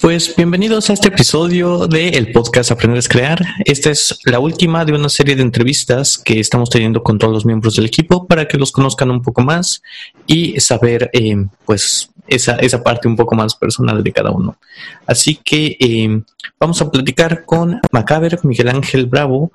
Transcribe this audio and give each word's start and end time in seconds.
Pues 0.00 0.36
bienvenidos 0.36 0.90
a 0.90 0.92
este 0.92 1.08
episodio 1.08 1.86
del 1.88 2.30
podcast 2.30 2.70
Aprender 2.70 3.02
a 3.02 3.08
Crear. 3.08 3.42
Esta 3.64 3.90
es 3.90 4.18
la 4.24 4.38
última 4.38 4.84
de 4.84 4.92
una 4.92 5.08
serie 5.08 5.34
de 5.34 5.42
entrevistas 5.42 6.18
que 6.18 6.38
estamos 6.38 6.68
teniendo 6.68 7.02
con 7.02 7.18
todos 7.18 7.32
los 7.32 7.46
miembros 7.46 7.76
del 7.76 7.86
equipo 7.86 8.26
para 8.26 8.46
que 8.46 8.58
los 8.58 8.72
conozcan 8.72 9.10
un 9.10 9.22
poco 9.22 9.40
más 9.40 9.82
y 10.26 10.60
saber, 10.60 11.08
eh, 11.14 11.36
pues, 11.64 12.10
esa, 12.28 12.56
esa 12.56 12.82
parte 12.82 13.08
un 13.08 13.16
poco 13.16 13.34
más 13.34 13.54
personal 13.54 14.04
de 14.04 14.12
cada 14.12 14.30
uno. 14.30 14.58
Así 15.06 15.40
que 15.42 15.78
eh, 15.80 16.22
vamos 16.60 16.80
a 16.82 16.90
platicar 16.90 17.46
con 17.46 17.80
Macaber, 17.90 18.38
Miguel 18.42 18.68
Ángel 18.68 19.06
Bravo. 19.06 19.50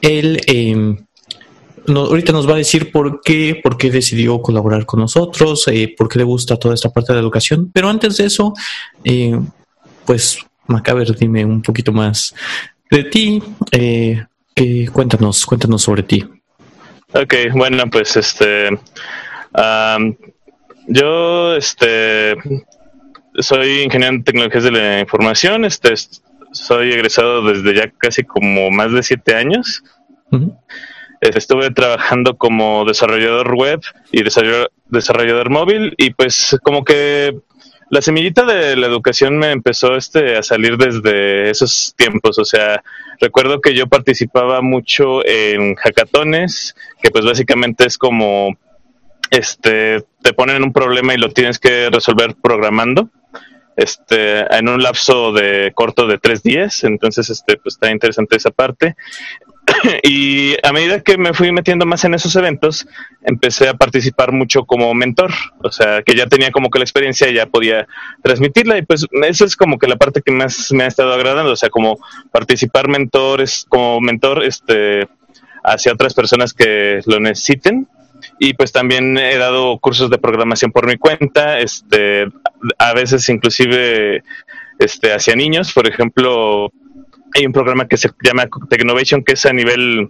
Él 0.00 0.40
eh, 0.46 0.96
ahorita 1.94 2.32
nos 2.32 2.48
va 2.48 2.54
a 2.54 2.58
decir 2.58 2.90
por 2.90 3.20
qué, 3.22 3.60
por 3.62 3.76
qué 3.76 3.90
decidió 3.90 4.40
colaborar 4.40 4.86
con 4.86 5.00
nosotros, 5.00 5.66
por 5.96 6.08
qué 6.08 6.18
le 6.18 6.24
gusta 6.24 6.56
toda 6.56 6.74
esta 6.74 6.90
parte 6.90 7.12
de 7.12 7.16
la 7.16 7.22
educación. 7.22 7.70
Pero 7.72 7.88
antes 7.88 8.16
de 8.16 8.26
eso, 8.26 8.54
eh, 9.04 9.38
pues, 10.06 10.38
Macaber, 10.66 11.14
dime 11.16 11.44
un 11.44 11.62
poquito 11.62 11.92
más 11.92 12.34
de 12.90 13.04
ti. 13.04 13.42
Eh, 13.72 14.24
cuéntanos, 14.92 15.44
cuéntanos 15.44 15.82
sobre 15.82 16.02
ti. 16.02 16.24
Ok, 17.12 17.34
bueno, 17.54 17.84
pues 17.90 18.16
este, 18.16 18.68
yo, 20.88 21.56
este, 21.56 22.36
soy 23.38 23.82
ingeniero 23.82 24.14
en 24.14 24.24
tecnologías 24.24 24.64
de 24.64 24.70
la 24.70 25.00
información, 25.00 25.64
este, 25.64 25.94
soy 26.52 26.92
egresado 26.92 27.42
desde 27.42 27.74
ya 27.74 27.90
casi 27.98 28.24
como 28.24 28.70
más 28.70 28.92
de 28.92 29.02
siete 29.02 29.34
años. 29.34 29.82
Estuve 31.20 31.70
trabajando 31.70 32.36
como 32.36 32.84
desarrollador 32.84 33.54
web 33.54 33.80
y 34.12 34.22
desarrollador, 34.22 35.50
móvil 35.50 35.94
y 35.96 36.10
pues 36.10 36.56
como 36.62 36.84
que 36.84 37.38
la 37.88 38.02
semillita 38.02 38.44
de 38.44 38.76
la 38.76 38.86
educación 38.86 39.38
me 39.38 39.52
empezó 39.52 39.96
este 39.96 40.36
a 40.36 40.42
salir 40.42 40.76
desde 40.76 41.50
esos 41.50 41.94
tiempos, 41.96 42.38
o 42.38 42.44
sea, 42.44 42.82
recuerdo 43.20 43.60
que 43.60 43.74
yo 43.74 43.86
participaba 43.86 44.60
mucho 44.60 45.24
en 45.24 45.74
hackatones, 45.76 46.74
que 47.00 47.10
pues 47.10 47.24
básicamente 47.24 47.86
es 47.86 47.96
como 47.96 48.56
este 49.30 50.04
te 50.22 50.32
ponen 50.32 50.62
un 50.62 50.72
problema 50.72 51.14
y 51.14 51.18
lo 51.18 51.30
tienes 51.30 51.58
que 51.58 51.90
resolver 51.90 52.36
programando 52.40 53.10
este 53.76 54.40
en 54.56 54.68
un 54.68 54.82
lapso 54.82 55.32
de 55.32 55.72
corto 55.74 56.06
de 56.06 56.18
tres 56.18 56.42
días 56.42 56.84
entonces 56.84 57.28
este 57.28 57.56
pues 57.56 57.74
está 57.74 57.90
interesante 57.90 58.36
esa 58.36 58.50
parte 58.50 58.96
y 60.02 60.54
a 60.62 60.72
medida 60.72 61.00
que 61.00 61.18
me 61.18 61.34
fui 61.34 61.52
metiendo 61.52 61.86
más 61.86 62.04
en 62.04 62.14
esos 62.14 62.34
eventos, 62.36 62.86
empecé 63.22 63.68
a 63.68 63.74
participar 63.74 64.32
mucho 64.32 64.64
como 64.64 64.92
mentor, 64.94 65.32
o 65.62 65.70
sea, 65.70 66.02
que 66.02 66.14
ya 66.14 66.26
tenía 66.26 66.50
como 66.50 66.70
que 66.70 66.78
la 66.78 66.84
experiencia 66.84 67.28
y 67.28 67.34
ya 67.34 67.46
podía 67.46 67.86
transmitirla. 68.22 68.78
Y 68.78 68.82
pues 68.82 69.06
esa 69.24 69.44
es 69.44 69.56
como 69.56 69.78
que 69.78 69.86
la 69.86 69.96
parte 69.96 70.22
que 70.22 70.32
más 70.32 70.72
me 70.72 70.84
ha 70.84 70.88
estado 70.88 71.12
agradando, 71.12 71.52
o 71.52 71.56
sea, 71.56 71.70
como 71.70 71.98
participar 72.30 72.88
mentores, 72.88 73.66
como 73.68 74.00
mentor 74.00 74.44
este 74.44 75.08
hacia 75.64 75.92
otras 75.92 76.14
personas 76.14 76.54
que 76.54 77.00
lo 77.06 77.20
necesiten. 77.20 77.88
Y 78.38 78.54
pues 78.54 78.72
también 78.72 79.18
he 79.18 79.36
dado 79.36 79.78
cursos 79.78 80.10
de 80.10 80.18
programación 80.18 80.72
por 80.72 80.86
mi 80.86 80.96
cuenta, 80.96 81.58
este 81.58 82.26
a 82.78 82.94
veces 82.94 83.28
inclusive 83.28 84.22
este 84.78 85.12
hacia 85.12 85.36
niños, 85.36 85.72
por 85.72 85.86
ejemplo, 85.86 86.72
hay 87.36 87.46
un 87.46 87.52
programa 87.52 87.86
que 87.86 87.96
se 87.96 88.10
llama 88.22 88.48
Technovation, 88.70 89.22
que 89.22 89.34
es 89.34 89.44
a 89.46 89.52
nivel 89.52 90.08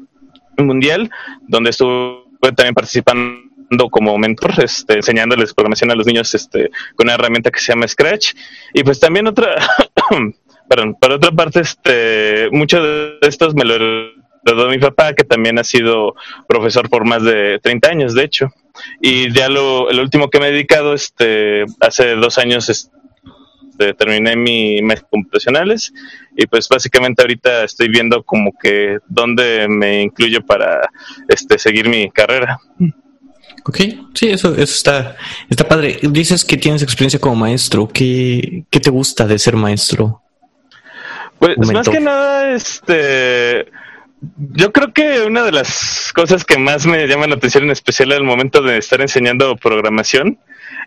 mundial, 0.59 1.11
donde 1.49 1.71
estuve 1.71 2.23
también 2.55 2.75
participando 2.75 3.91
como 3.91 4.17
mentor, 4.17 4.53
este, 4.63 4.95
enseñándoles 4.95 5.53
programación 5.53 5.91
a 5.91 5.97
los 5.97 6.07
niños 6.07 6.33
este, 6.35 6.71
con 6.95 7.07
una 7.07 7.15
herramienta 7.15 7.51
que 7.51 7.59
se 7.59 7.73
llama 7.73 7.89
Scratch. 7.89 8.35
Y 8.73 8.85
pues 8.85 9.01
también 9.01 9.27
otra, 9.27 9.57
perdón, 10.69 10.95
por 11.01 11.13
otra 11.13 11.33
parte, 11.33 11.61
este, 11.61 12.49
muchos 12.53 12.83
de 12.83 13.19
estos 13.23 13.55
me 13.55 13.65
lo 13.65 13.75
heredó 13.75 14.69
mi 14.69 14.79
papá, 14.79 15.15
que 15.15 15.25
también 15.25 15.59
ha 15.59 15.65
sido 15.65 16.15
profesor 16.47 16.89
por 16.89 17.05
más 17.05 17.25
de 17.25 17.59
30 17.61 17.89
años, 17.89 18.15
de 18.15 18.23
hecho. 18.23 18.53
Y 19.01 19.33
ya 19.33 19.49
lo, 19.49 19.91
el 19.91 19.99
último 19.99 20.31
que 20.31 20.39
me 20.39 20.49
he 20.49 20.53
dedicado, 20.53 20.95
este, 20.95 21.65
hace 21.81 22.15
dos 22.15 22.39
años, 22.39 22.91
terminé 23.95 24.37
mi 24.37 24.83
mes 24.83 25.05
computacionales 25.09 25.93
y 26.37 26.47
pues 26.47 26.69
básicamente 26.69 27.23
ahorita 27.23 27.65
estoy 27.65 27.89
viendo 27.89 28.23
como 28.23 28.53
que 28.61 28.99
dónde 29.07 29.67
me 29.69 30.03
incluyo 30.03 30.45
para 30.45 30.89
este 31.29 31.59
seguir 31.59 31.89
mi 31.89 32.11
carrera. 32.11 32.59
Ok, 33.65 33.79
sí, 34.15 34.29
eso, 34.31 34.53
eso 34.53 34.63
está, 34.63 35.17
está 35.51 35.67
padre. 35.67 35.99
Dices 36.03 36.45
que 36.45 36.57
tienes 36.57 36.83
experiencia 36.83 37.19
como 37.19 37.35
maestro. 37.35 37.89
¿Qué, 37.89 38.65
qué 38.71 38.79
te 38.79 38.91
gusta 38.91 39.27
de 39.27 39.39
ser 39.39 39.57
maestro? 39.57 40.23
Pues 41.39 41.59
más 41.73 41.89
que 41.89 42.01
nada, 42.01 42.55
este, 42.55 43.67
yo 44.55 44.73
creo 44.73 44.93
que 44.93 45.23
una 45.23 45.45
de 45.45 45.53
las 45.53 46.13
cosas 46.15 46.45
que 46.45 46.59
más 46.59 46.87
me 46.87 47.07
llaman 47.07 47.31
la 47.31 47.37
atención, 47.37 47.65
en 47.65 47.71
especial 47.71 48.13
al 48.13 48.25
momento 48.25 48.63
de 48.63 48.79
estar 48.79 49.01
enseñando 49.01 49.57
programación, 49.57 50.39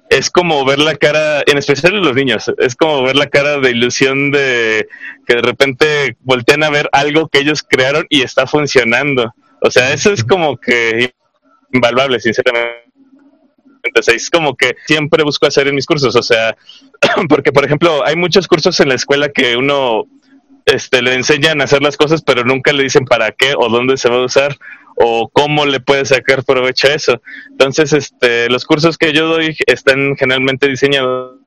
es 0.10 0.32
como 0.32 0.66
ver 0.66 0.80
la 0.80 0.96
cara, 0.96 1.44
en 1.46 1.58
especial 1.58 1.94
en 1.96 2.02
los 2.02 2.16
niños, 2.16 2.52
es 2.58 2.76
como 2.76 3.04
ver 3.04 3.16
la 3.16 3.28
cara 3.28 3.60
de 3.60 3.70
ilusión 3.70 4.32
de 4.32 4.88
que 5.28 5.36
de 5.36 5.42
repente 5.42 6.18
voltean 6.22 6.64
a 6.64 6.70
ver 6.70 6.90
algo 6.92 7.28
que 7.28 7.40
ellos 7.40 7.64
crearon 7.64 8.06
y 8.10 8.24
está 8.24 8.48
funcionando. 8.48 9.34
O 9.62 9.70
sea, 9.70 9.94
eso 9.94 10.12
es 10.12 10.24
como 10.24 10.58
que 10.58 11.14
invaluable, 11.72 12.20
sinceramente. 12.20 12.90
Entonces, 13.84 14.16
es 14.16 14.30
como 14.30 14.56
que 14.56 14.76
siempre 14.88 15.24
busco 15.24 15.46
hacer 15.46 15.68
en 15.68 15.76
mis 15.76 15.86
cursos, 15.86 16.16
o 16.16 16.24
sea, 16.24 16.58
porque 17.30 17.52
por 17.52 17.64
ejemplo, 17.64 18.06
hay 18.06 18.16
muchos 18.16 18.48
cursos 18.48 18.80
en 18.80 18.90
la 18.90 18.96
escuela 18.96 19.30
que 19.30 19.56
uno 19.56 20.06
este, 20.66 21.02
le 21.02 21.14
enseñan 21.14 21.62
a 21.62 21.66
hacer 21.66 21.82
las 21.82 21.98
cosas, 21.98 22.24
pero 22.24 22.44
nunca 22.44 22.74
le 22.74 22.84
dicen 22.84 23.06
para 23.06 23.32
qué 23.32 23.54
o 23.56 23.70
dónde 23.70 23.96
se 23.98 24.10
va 24.10 24.18
a 24.18 24.26
usar 24.26 24.58
o 25.02 25.30
cómo 25.30 25.66
le 25.66 25.80
puede 25.80 26.04
sacar 26.04 26.44
provecho 26.44 26.88
a 26.88 26.94
eso. 26.94 27.22
Entonces, 27.52 27.94
este, 27.94 28.50
los 28.50 28.66
cursos 28.66 28.98
que 28.98 29.14
yo 29.14 29.28
doy 29.28 29.56
están 29.66 30.18
generalmente 30.18 30.68
diseñados 30.68 31.38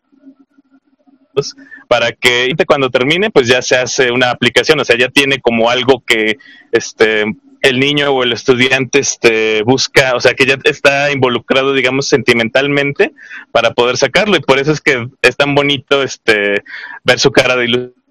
para 1.86 2.12
que 2.12 2.54
cuando 2.66 2.88
termine, 2.88 3.30
pues 3.30 3.48
ya 3.48 3.60
se 3.60 3.76
hace 3.76 4.10
una 4.10 4.30
aplicación, 4.30 4.80
o 4.80 4.84
sea, 4.84 4.96
ya 4.96 5.08
tiene 5.08 5.38
como 5.40 5.68
algo 5.68 6.02
que 6.06 6.38
este 6.72 7.24
el 7.60 7.78
niño 7.78 8.10
o 8.10 8.24
el 8.24 8.32
estudiante 8.32 8.98
este, 8.98 9.62
busca, 9.62 10.16
o 10.16 10.20
sea, 10.20 10.34
que 10.34 10.46
ya 10.46 10.58
está 10.64 11.12
involucrado, 11.12 11.74
digamos, 11.74 12.08
sentimentalmente 12.08 13.12
para 13.52 13.72
poder 13.72 13.96
sacarlo. 13.98 14.36
Y 14.36 14.40
por 14.40 14.58
eso 14.58 14.72
es 14.72 14.80
que 14.80 15.06
es 15.22 15.36
tan 15.36 15.54
bonito 15.54 16.02
este, 16.02 16.64
ver 17.04 17.20
su 17.20 17.30
cara 17.30 17.54
de 17.54 17.64
ilusión 17.66 18.01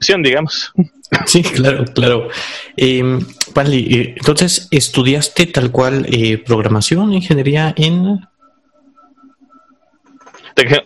digamos. 0.00 0.72
Sí, 1.26 1.42
claro, 1.42 1.84
claro. 1.86 2.28
Eh, 2.76 3.00
entonces, 4.16 4.68
¿estudiaste 4.70 5.46
tal 5.46 5.70
cual 5.70 6.06
eh, 6.10 6.38
programación, 6.38 7.12
ingeniería 7.12 7.74
en... 7.76 8.20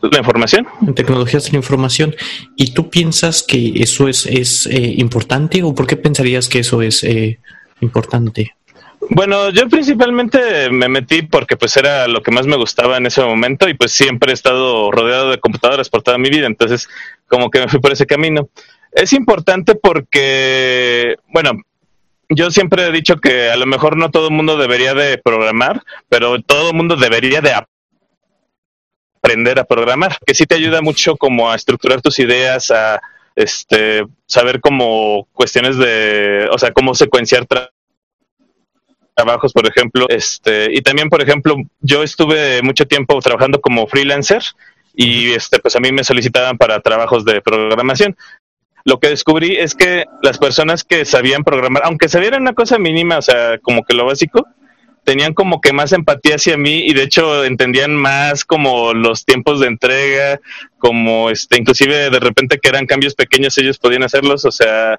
La 0.02 0.18
información. 0.18 0.66
En 0.86 0.94
tecnologías 0.94 1.44
de 1.46 1.52
la 1.52 1.56
información. 1.56 2.14
¿Y 2.56 2.74
tú 2.74 2.90
piensas 2.90 3.42
que 3.42 3.72
eso 3.76 4.06
es, 4.06 4.26
es 4.26 4.66
eh, 4.66 4.94
importante 4.98 5.62
o 5.62 5.74
por 5.74 5.86
qué 5.86 5.96
pensarías 5.96 6.48
que 6.48 6.58
eso 6.58 6.82
es 6.82 7.02
eh, 7.04 7.38
importante? 7.80 8.54
Bueno, 9.08 9.50
yo 9.50 9.68
principalmente 9.68 10.70
me 10.70 10.88
metí 10.88 11.22
porque 11.22 11.56
pues 11.56 11.76
era 11.76 12.06
lo 12.06 12.22
que 12.22 12.30
más 12.30 12.46
me 12.46 12.56
gustaba 12.56 12.98
en 12.98 13.06
ese 13.06 13.22
momento 13.22 13.68
y 13.68 13.74
pues 13.74 13.92
siempre 13.92 14.30
he 14.30 14.34
estado 14.34 14.90
rodeado 14.92 15.30
de 15.30 15.40
computadoras 15.40 15.88
por 15.88 16.02
toda 16.02 16.18
mi 16.18 16.28
vida, 16.28 16.46
entonces 16.46 16.88
como 17.26 17.50
que 17.50 17.60
me 17.60 17.68
fui 17.68 17.80
por 17.80 17.92
ese 17.92 18.06
camino. 18.06 18.48
Es 18.92 19.12
importante 19.14 19.74
porque, 19.74 21.16
bueno, 21.28 21.52
yo 22.28 22.50
siempre 22.50 22.86
he 22.86 22.92
dicho 22.92 23.16
que 23.16 23.50
a 23.50 23.56
lo 23.56 23.66
mejor 23.66 23.96
no 23.96 24.10
todo 24.10 24.30
mundo 24.30 24.56
debería 24.56 24.94
de 24.94 25.18
programar, 25.18 25.82
pero 26.08 26.40
todo 26.40 26.72
mundo 26.72 26.96
debería 26.96 27.40
de 27.40 27.54
aprender 29.22 29.58
a 29.58 29.64
programar, 29.64 30.18
que 30.26 30.34
sí 30.34 30.46
te 30.46 30.56
ayuda 30.56 30.82
mucho 30.82 31.16
como 31.16 31.50
a 31.50 31.56
estructurar 31.56 32.02
tus 32.02 32.18
ideas, 32.18 32.70
a 32.70 33.00
este 33.34 34.04
saber 34.26 34.60
cómo 34.60 35.26
cuestiones 35.32 35.78
de, 35.78 36.48
o 36.50 36.58
sea, 36.58 36.72
cómo 36.72 36.94
secuenciar 36.94 37.46
trabajos, 39.16 39.52
por 39.52 39.66
ejemplo, 39.66 40.06
este, 40.10 40.68
y 40.70 40.82
también, 40.82 41.08
por 41.08 41.22
ejemplo, 41.22 41.56
yo 41.80 42.02
estuve 42.02 42.60
mucho 42.62 42.86
tiempo 42.86 43.18
trabajando 43.20 43.60
como 43.60 43.86
freelancer 43.86 44.42
y 44.94 45.32
este 45.32 45.58
pues 45.58 45.74
a 45.76 45.80
mí 45.80 45.90
me 45.92 46.04
solicitaban 46.04 46.58
para 46.58 46.80
trabajos 46.80 47.24
de 47.24 47.40
programación 47.40 48.14
lo 48.84 48.98
que 48.98 49.08
descubrí 49.08 49.56
es 49.56 49.74
que 49.74 50.04
las 50.22 50.38
personas 50.38 50.84
que 50.84 51.04
sabían 51.04 51.44
programar, 51.44 51.82
aunque 51.84 52.08
sabieran 52.08 52.42
una 52.42 52.54
cosa 52.54 52.78
mínima, 52.78 53.18
o 53.18 53.22
sea, 53.22 53.58
como 53.58 53.84
que 53.84 53.94
lo 53.94 54.06
básico, 54.06 54.46
tenían 55.04 55.34
como 55.34 55.60
que 55.60 55.72
más 55.72 55.92
empatía 55.92 56.36
hacia 56.36 56.56
mí 56.56 56.84
y 56.86 56.94
de 56.94 57.02
hecho 57.02 57.44
entendían 57.44 57.94
más 57.94 58.44
como 58.44 58.94
los 58.94 59.24
tiempos 59.24 59.60
de 59.60 59.66
entrega, 59.66 60.40
como 60.78 61.30
este, 61.30 61.58
inclusive 61.58 62.10
de 62.10 62.20
repente 62.20 62.58
que 62.58 62.68
eran 62.68 62.86
cambios 62.86 63.14
pequeños 63.14 63.58
ellos 63.58 63.78
podían 63.78 64.04
hacerlos, 64.04 64.44
o 64.44 64.52
sea, 64.52 64.98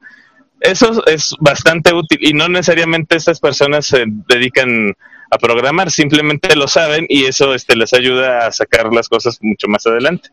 eso 0.59 1.05
es 1.07 1.35
bastante 1.39 1.93
útil 1.93 2.19
y 2.21 2.33
no 2.33 2.47
necesariamente 2.49 3.15
estas 3.15 3.39
personas 3.39 3.85
se 3.85 4.05
dedican 4.27 4.93
a 5.31 5.37
programar, 5.37 5.89
simplemente 5.89 6.55
lo 6.55 6.67
saben 6.67 7.05
y 7.09 7.25
eso 7.25 7.53
este 7.53 7.75
les 7.75 7.93
ayuda 7.93 8.45
a 8.45 8.51
sacar 8.51 8.93
las 8.93 9.09
cosas 9.09 9.39
mucho 9.41 9.67
más 9.67 9.87
adelante. 9.87 10.29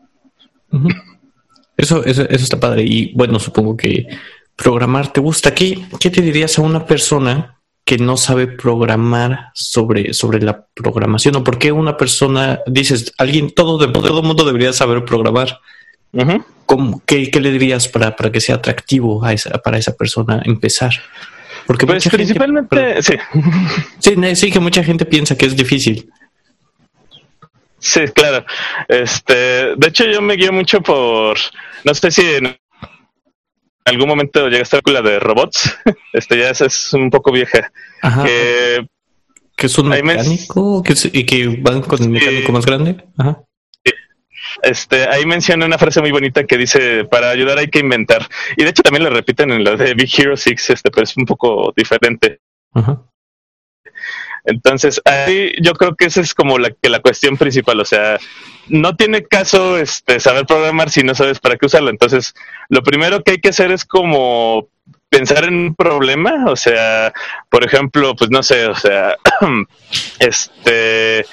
Eso, 1.81 2.05
eso, 2.05 2.21
eso 2.23 2.43
está 2.43 2.59
padre. 2.59 2.83
Y 2.83 3.11
bueno, 3.13 3.39
supongo 3.39 3.75
que 3.75 4.07
programar 4.55 5.11
te 5.11 5.19
gusta. 5.19 5.53
¿Qué, 5.53 5.85
qué 5.99 6.09
te 6.09 6.21
dirías 6.21 6.57
a 6.57 6.61
una 6.61 6.85
persona 6.85 7.57
que 7.83 7.97
no 7.97 8.15
sabe 8.17 8.47
programar 8.47 9.49
sobre, 9.53 10.13
sobre 10.13 10.39
la 10.41 10.65
programación? 10.73 11.35
¿O 11.35 11.43
por 11.43 11.57
qué 11.57 11.71
una 11.71 11.97
persona, 11.97 12.59
dices, 12.67 13.13
alguien, 13.17 13.51
todo, 13.51 13.77
de, 13.77 13.91
todo 13.91 14.21
mundo 14.21 14.45
debería 14.45 14.71
saber 14.73 15.03
programar? 15.05 15.59
qué, 17.05 17.31
le 17.39 17.51
dirías 17.51 17.87
para, 17.87 18.15
para 18.15 18.31
que 18.31 18.39
sea 18.39 18.55
atractivo 18.55 19.25
a 19.25 19.33
esa, 19.33 19.49
para 19.57 19.77
esa 19.77 19.93
persona 19.93 20.41
empezar? 20.45 20.91
Porque 21.65 21.85
pues 21.85 22.07
principalmente, 22.09 23.01
sí. 23.01 23.13
sí. 23.99 24.35
Sí, 24.35 24.51
que 24.51 24.59
mucha 24.59 24.83
gente 24.83 25.05
piensa 25.05 25.35
que 25.35 25.45
es 25.45 25.55
difícil. 25.55 26.09
Sí, 27.81 28.01
claro. 28.13 28.45
Este, 28.87 29.75
de 29.75 29.87
hecho, 29.87 30.05
yo 30.05 30.21
me 30.21 30.35
guío 30.35 30.53
mucho 30.53 30.81
por, 30.81 31.35
no 31.83 31.93
sé 31.95 32.11
si 32.11 32.21
en 32.21 32.55
algún 33.85 34.07
momento 34.07 34.47
llegaste 34.47 34.77
a 34.77 34.91
la 34.91 35.01
de 35.01 35.19
robots. 35.19 35.77
Este 36.13 36.37
ya 36.37 36.51
es, 36.51 36.93
un 36.93 37.09
poco 37.09 37.31
vieja. 37.31 37.71
Ajá. 38.01 38.23
Que, 38.23 38.85
es 39.57 39.77
un 39.77 39.89
mecánico 39.89 40.83
y 41.11 41.25
que 41.25 41.47
van 41.61 41.81
con 41.81 42.01
el 42.01 42.09
mecánico 42.09 42.51
más 42.51 42.65
grande. 42.65 43.03
Ajá. 43.17 43.43
Este, 44.61 45.07
ahí 45.09 45.25
menciona 45.25 45.65
una 45.65 45.77
frase 45.77 46.01
muy 46.01 46.11
bonita 46.11 46.43
que 46.43 46.57
dice, 46.57 47.05
para 47.05 47.29
ayudar 47.29 47.57
hay 47.57 47.69
que 47.69 47.79
inventar. 47.79 48.27
Y 48.57 48.63
de 48.63 48.69
hecho 48.69 48.83
también 48.83 49.03
la 49.03 49.09
repiten 49.09 49.51
en 49.51 49.63
la 49.63 49.75
de 49.75 49.93
Big 49.95 50.09
Hero 50.15 50.37
6, 50.37 50.69
este, 50.69 50.91
pero 50.91 51.03
es 51.03 51.17
un 51.17 51.25
poco 51.25 51.73
diferente. 51.75 52.41
Entonces, 54.43 55.01
ahí 55.05 55.53
yo 55.61 55.73
creo 55.73 55.95
que 55.95 56.05
esa 56.05 56.21
es 56.21 56.33
como 56.33 56.57
la, 56.57 56.71
que 56.71 56.89
la 56.89 56.99
cuestión 56.99 57.37
principal, 57.37 57.79
o 57.79 57.85
sea, 57.85 58.17
no 58.67 58.95
tiene 58.95 59.23
caso 59.23 59.77
este, 59.77 60.19
saber 60.19 60.45
programar 60.45 60.89
si 60.89 61.03
no 61.03 61.15
sabes 61.15 61.39
para 61.39 61.57
qué 61.57 61.65
usarlo. 61.65 61.89
Entonces, 61.89 62.33
lo 62.69 62.83
primero 62.83 63.23
que 63.23 63.31
hay 63.31 63.37
que 63.39 63.49
hacer 63.49 63.71
es 63.71 63.85
como 63.85 64.67
pensar 65.09 65.43
en 65.43 65.55
un 65.55 65.75
problema, 65.75 66.45
o 66.47 66.55
sea, 66.55 67.13
por 67.49 67.65
ejemplo, 67.65 68.15
pues 68.15 68.29
no 68.31 68.41
sé, 68.43 68.67
o 68.67 68.75
sea, 68.75 69.17
este 70.19 71.25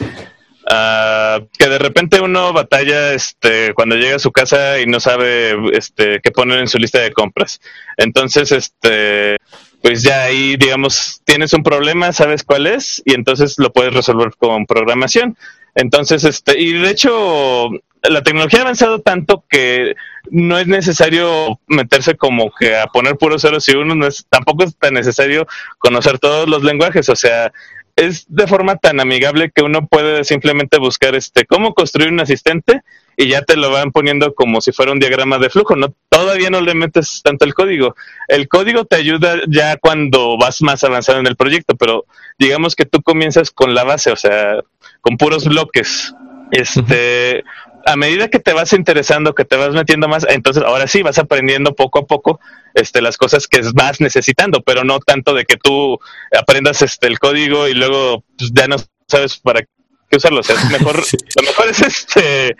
Uh, 0.70 1.48
que 1.58 1.66
de 1.66 1.78
repente 1.78 2.20
uno 2.20 2.52
batalla 2.52 3.14
este 3.14 3.72
cuando 3.72 3.96
llega 3.96 4.16
a 4.16 4.18
su 4.18 4.32
casa 4.32 4.78
y 4.78 4.84
no 4.84 5.00
sabe 5.00 5.56
este 5.72 6.20
qué 6.20 6.30
poner 6.30 6.58
en 6.58 6.68
su 6.68 6.76
lista 6.76 6.98
de 6.98 7.10
compras. 7.10 7.58
Entonces, 7.96 8.52
este 8.52 9.38
pues 9.82 10.02
ya 10.02 10.24
ahí 10.24 10.56
digamos 10.56 11.20
tienes 11.24 11.52
un 11.52 11.62
problema, 11.62 12.12
sabes 12.12 12.42
cuál 12.42 12.66
es 12.66 13.02
y 13.04 13.14
entonces 13.14 13.56
lo 13.58 13.72
puedes 13.72 13.94
resolver 13.94 14.32
con 14.36 14.66
programación. 14.66 15.36
Entonces, 15.74 16.24
este 16.24 16.58
y 16.60 16.72
de 16.72 16.90
hecho 16.90 17.70
la 18.02 18.22
tecnología 18.22 18.60
ha 18.60 18.62
avanzado 18.62 19.00
tanto 19.00 19.44
que 19.48 19.94
no 20.30 20.58
es 20.58 20.66
necesario 20.66 21.60
meterse 21.66 22.16
como 22.16 22.50
que 22.58 22.76
a 22.76 22.86
poner 22.86 23.16
puros 23.16 23.42
ceros 23.42 23.68
y 23.68 23.76
unos, 23.76 23.96
no 23.96 24.06
es, 24.06 24.26
tampoco 24.28 24.64
es 24.64 24.76
tan 24.76 24.94
necesario 24.94 25.46
conocer 25.78 26.18
todos 26.18 26.48
los 26.48 26.62
lenguajes, 26.62 27.08
o 27.08 27.16
sea, 27.16 27.52
es 27.98 28.26
de 28.28 28.46
forma 28.46 28.76
tan 28.76 29.00
amigable 29.00 29.50
que 29.52 29.62
uno 29.62 29.86
puede 29.86 30.22
simplemente 30.22 30.78
buscar 30.78 31.16
este 31.16 31.44
cómo 31.46 31.74
construir 31.74 32.12
un 32.12 32.20
asistente 32.20 32.82
y 33.16 33.26
ya 33.26 33.42
te 33.42 33.56
lo 33.56 33.72
van 33.72 33.90
poniendo 33.90 34.34
como 34.34 34.60
si 34.60 34.70
fuera 34.70 34.92
un 34.92 35.00
diagrama 35.00 35.38
de 35.38 35.50
flujo, 35.50 35.74
no 35.74 35.92
todavía 36.08 36.50
no 36.50 36.60
le 36.60 36.74
metes 36.74 37.20
tanto 37.24 37.44
el 37.44 37.54
código. 37.54 37.96
El 38.28 38.46
código 38.46 38.84
te 38.84 38.94
ayuda 38.94 39.40
ya 39.48 39.76
cuando 39.76 40.38
vas 40.38 40.62
más 40.62 40.84
avanzado 40.84 41.18
en 41.18 41.26
el 41.26 41.34
proyecto, 41.34 41.74
pero 41.74 42.04
digamos 42.38 42.76
que 42.76 42.86
tú 42.86 43.02
comienzas 43.02 43.50
con 43.50 43.74
la 43.74 43.82
base, 43.82 44.12
o 44.12 44.16
sea, 44.16 44.60
con 45.00 45.16
puros 45.16 45.48
bloques. 45.48 46.14
Este, 46.52 47.42
a 47.88 47.96
medida 47.96 48.28
que 48.28 48.38
te 48.38 48.52
vas 48.52 48.74
interesando, 48.74 49.34
que 49.34 49.46
te 49.46 49.56
vas 49.56 49.70
metiendo 49.70 50.08
más, 50.08 50.26
entonces 50.28 50.62
ahora 50.62 50.86
sí 50.86 51.02
vas 51.02 51.18
aprendiendo 51.18 51.74
poco 51.74 52.00
a 52.00 52.06
poco 52.06 52.38
este, 52.74 53.00
las 53.00 53.16
cosas 53.16 53.48
que 53.48 53.62
vas 53.72 54.02
necesitando, 54.02 54.62
pero 54.62 54.84
no 54.84 54.98
tanto 55.00 55.32
de 55.32 55.46
que 55.46 55.56
tú 55.56 55.98
aprendas 56.38 56.82
este, 56.82 57.06
el 57.06 57.18
código 57.18 57.66
y 57.66 57.72
luego 57.72 58.24
pues, 58.36 58.50
ya 58.52 58.68
no 58.68 58.76
sabes 59.06 59.38
para 59.38 59.62
qué 59.62 60.16
usarlo. 60.16 60.40
O 60.40 60.42
sea, 60.42 60.56
mejor, 60.70 60.96
lo 60.96 61.42
mejor 61.42 61.68
es 61.68 61.80
este, 61.80 62.56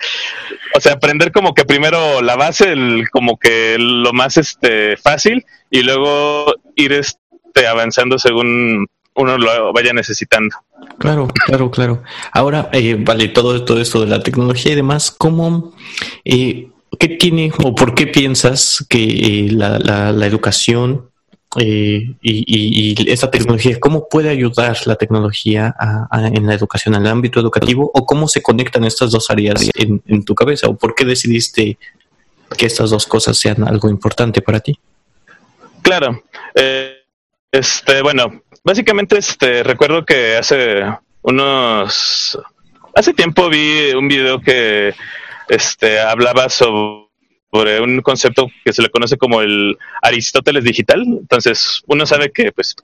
o 0.74 0.80
sea, 0.80 0.94
aprender 0.94 1.30
como 1.30 1.52
que 1.52 1.66
primero 1.66 2.22
la 2.22 2.36
base, 2.36 2.72
el, 2.72 3.10
como 3.10 3.38
que 3.38 3.76
lo 3.78 4.14
más 4.14 4.38
este, 4.38 4.96
fácil 4.96 5.44
y 5.70 5.82
luego 5.82 6.54
ir 6.74 6.94
este, 6.94 7.66
avanzando 7.66 8.18
según 8.18 8.86
uno 9.18 9.36
lo 9.36 9.72
vaya 9.72 9.92
necesitando. 9.92 10.56
Claro, 10.98 11.28
claro, 11.28 11.70
claro. 11.70 12.02
Ahora, 12.32 12.70
eh, 12.72 12.96
vale, 12.98 13.28
todo, 13.28 13.64
todo 13.64 13.80
esto 13.80 14.00
de 14.00 14.06
la 14.06 14.22
tecnología 14.22 14.72
y 14.72 14.76
demás, 14.76 15.10
¿cómo, 15.10 15.74
eh, 16.24 16.68
qué 16.98 17.08
tiene 17.08 17.52
o 17.62 17.74
por 17.74 17.94
qué 17.94 18.06
piensas 18.06 18.84
que 18.88 19.02
eh, 19.02 19.52
la, 19.52 19.78
la, 19.78 20.26
educación 20.26 21.10
y, 21.56 22.16
y, 22.22 23.10
esta 23.10 23.30
tecnología, 23.30 23.78
cómo 23.80 24.08
puede 24.08 24.28
ayudar 24.28 24.76
la 24.86 24.96
tecnología 24.96 25.74
en 26.12 26.46
la 26.46 26.54
educación, 26.54 26.94
en 26.94 27.02
el 27.02 27.08
ámbito 27.08 27.40
educativo, 27.40 27.90
o 27.92 28.06
cómo 28.06 28.28
se 28.28 28.42
conectan 28.42 28.84
estas 28.84 29.10
dos 29.10 29.30
áreas 29.30 29.68
en, 29.74 30.02
en 30.06 30.24
tu 30.24 30.34
cabeza, 30.34 30.68
o 30.68 30.76
por 30.76 30.94
qué 30.94 31.04
decidiste 31.04 31.78
que 32.56 32.66
estas 32.66 32.90
dos 32.90 33.06
cosas 33.06 33.36
sean 33.36 33.66
algo 33.66 33.88
importante 33.88 34.40
para 34.42 34.60
ti? 34.60 34.78
Claro. 35.82 36.22
este, 37.50 38.02
bueno, 38.02 38.42
Básicamente, 38.64 39.18
este, 39.18 39.62
recuerdo 39.62 40.04
que 40.04 40.36
hace 40.36 40.84
unos, 41.22 42.38
hace 42.94 43.14
tiempo 43.14 43.48
vi 43.48 43.92
un 43.92 44.08
video 44.08 44.40
que, 44.40 44.94
este, 45.48 46.00
hablaba 46.00 46.48
sobre 46.48 47.08
un 47.80 48.02
concepto 48.02 48.50
que 48.64 48.72
se 48.72 48.82
le 48.82 48.90
conoce 48.90 49.16
como 49.16 49.40
el 49.40 49.76
Aristóteles 50.02 50.64
digital. 50.64 51.02
Entonces, 51.02 51.82
uno 51.86 52.04
sabe 52.04 52.30
que 52.30 52.52
pues 52.52 52.76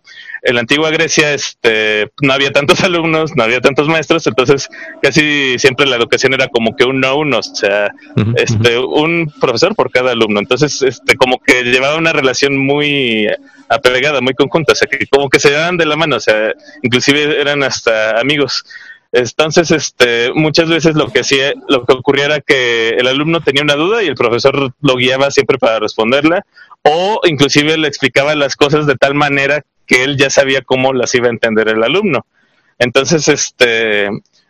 en 0.43 0.55
la 0.55 0.63
antigua 0.63 0.91
Grecia 0.91 1.35
este 1.35 2.11
no 2.23 2.33
había 2.33 2.51
tantos 2.51 2.81
alumnos, 2.85 3.33
no 3.37 3.45
había 3.45 3.61
tantos 3.61 3.89
maestros, 3.89 4.27
entonces 4.27 4.69
casi 5.03 5.59
siempre 5.59 5.87
la 5.87 5.97
educación 5.97 6.33
era 6.33 6.49
como 6.49 6.75
que 6.77 6.85
uno 6.85 7.07
a 7.07 7.15
uno, 7.15 7.39
o 7.39 7.43
sea, 7.43 7.93
este 8.37 8.79
un 8.79 9.31
profesor 9.41 9.75
por 9.75 9.91
cada 9.91 10.13
alumno. 10.13 10.41
Entonces, 10.41 10.81
este 10.81 11.17
como 11.17 11.39
que 11.41 11.65
llevaba 11.65 11.97
una 11.97 12.13
relación 12.13 12.57
muy 12.57 13.29
apegada, 13.69 14.21
muy 14.21 14.35
conjunta, 14.35 14.73
o 14.73 14.77
sea, 14.77 14.89
que 14.89 15.07
como 15.07 15.29
que 15.29 15.41
se 15.41 15.51
daban 15.51 15.77
de 15.77 15.87
la 15.87 15.97
mano, 15.97 16.17
o 16.17 16.21
sea, 16.21 16.53
inclusive 16.83 17.41
eran 17.41 17.63
hasta 17.63 18.19
amigos. 18.21 18.65
Entonces, 19.13 19.71
este, 19.71 20.33
muchas 20.35 20.69
veces 20.69 20.97
lo 20.97 21.09
que 21.09 21.21
hacía, 21.21 21.53
lo 21.69 21.85
que 21.85 21.93
ocurría 21.93 22.25
era 22.25 22.41
que 22.41 22.91
el 22.91 23.07
alumno 23.07 23.41
tenía 23.41 23.63
una 23.63 23.77
duda 23.77 24.03
y 24.03 24.09
el 24.09 24.17
profesor 24.17 24.73
lo 24.81 24.97
guiaba 24.97 25.31
siempre 25.31 25.57
para 25.57 25.79
responderla, 25.79 26.45
o 26.83 27.21
inclusive 27.25 27.79
le 27.79 27.89
explicaba 27.89 28.35
las 28.35 28.57
cosas 28.57 28.87
de 28.87 28.97
tal 28.97 29.15
manera 29.15 29.65
que 29.87 30.05
él 30.05 30.17
ya 30.17 30.31
sabía 30.31 30.63
cómo 30.63 30.93
las 30.93 31.15
iba 31.15 31.29
a 31.29 31.31
entender 31.31 31.69
el 31.69 31.85
alumno. 31.85 32.27
Entonces, 32.79 33.29
este, 33.29 34.09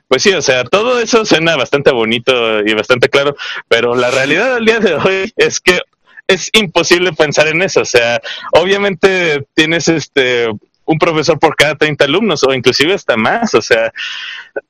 pues 0.08 0.22
sí, 0.22 0.32
o 0.32 0.42
sea, 0.42 0.64
todo 0.64 0.98
eso 1.00 1.24
suena 1.24 1.56
bastante 1.56 1.90
bonito 1.90 2.60
y 2.60 2.72
bastante 2.72 3.08
claro, 3.08 3.36
pero 3.68 3.94
la 3.94 4.10
realidad 4.10 4.54
del 4.54 4.64
día 4.64 4.80
de 4.80 4.94
hoy 4.94 5.32
es 5.36 5.60
que 5.60 5.80
es 6.26 6.50
imposible 6.52 7.12
pensar 7.12 7.48
en 7.48 7.62
eso. 7.62 7.80
O 7.80 7.84
sea, 7.84 8.20
obviamente 8.52 9.44
tienes 9.54 9.88
este 9.88 10.48
un 10.86 10.98
profesor 10.98 11.38
por 11.38 11.56
cada 11.56 11.76
30 11.76 12.04
alumnos 12.04 12.44
o 12.44 12.52
inclusive 12.52 12.92
hasta 12.92 13.16
más, 13.16 13.54
o 13.54 13.62
sea, 13.62 13.92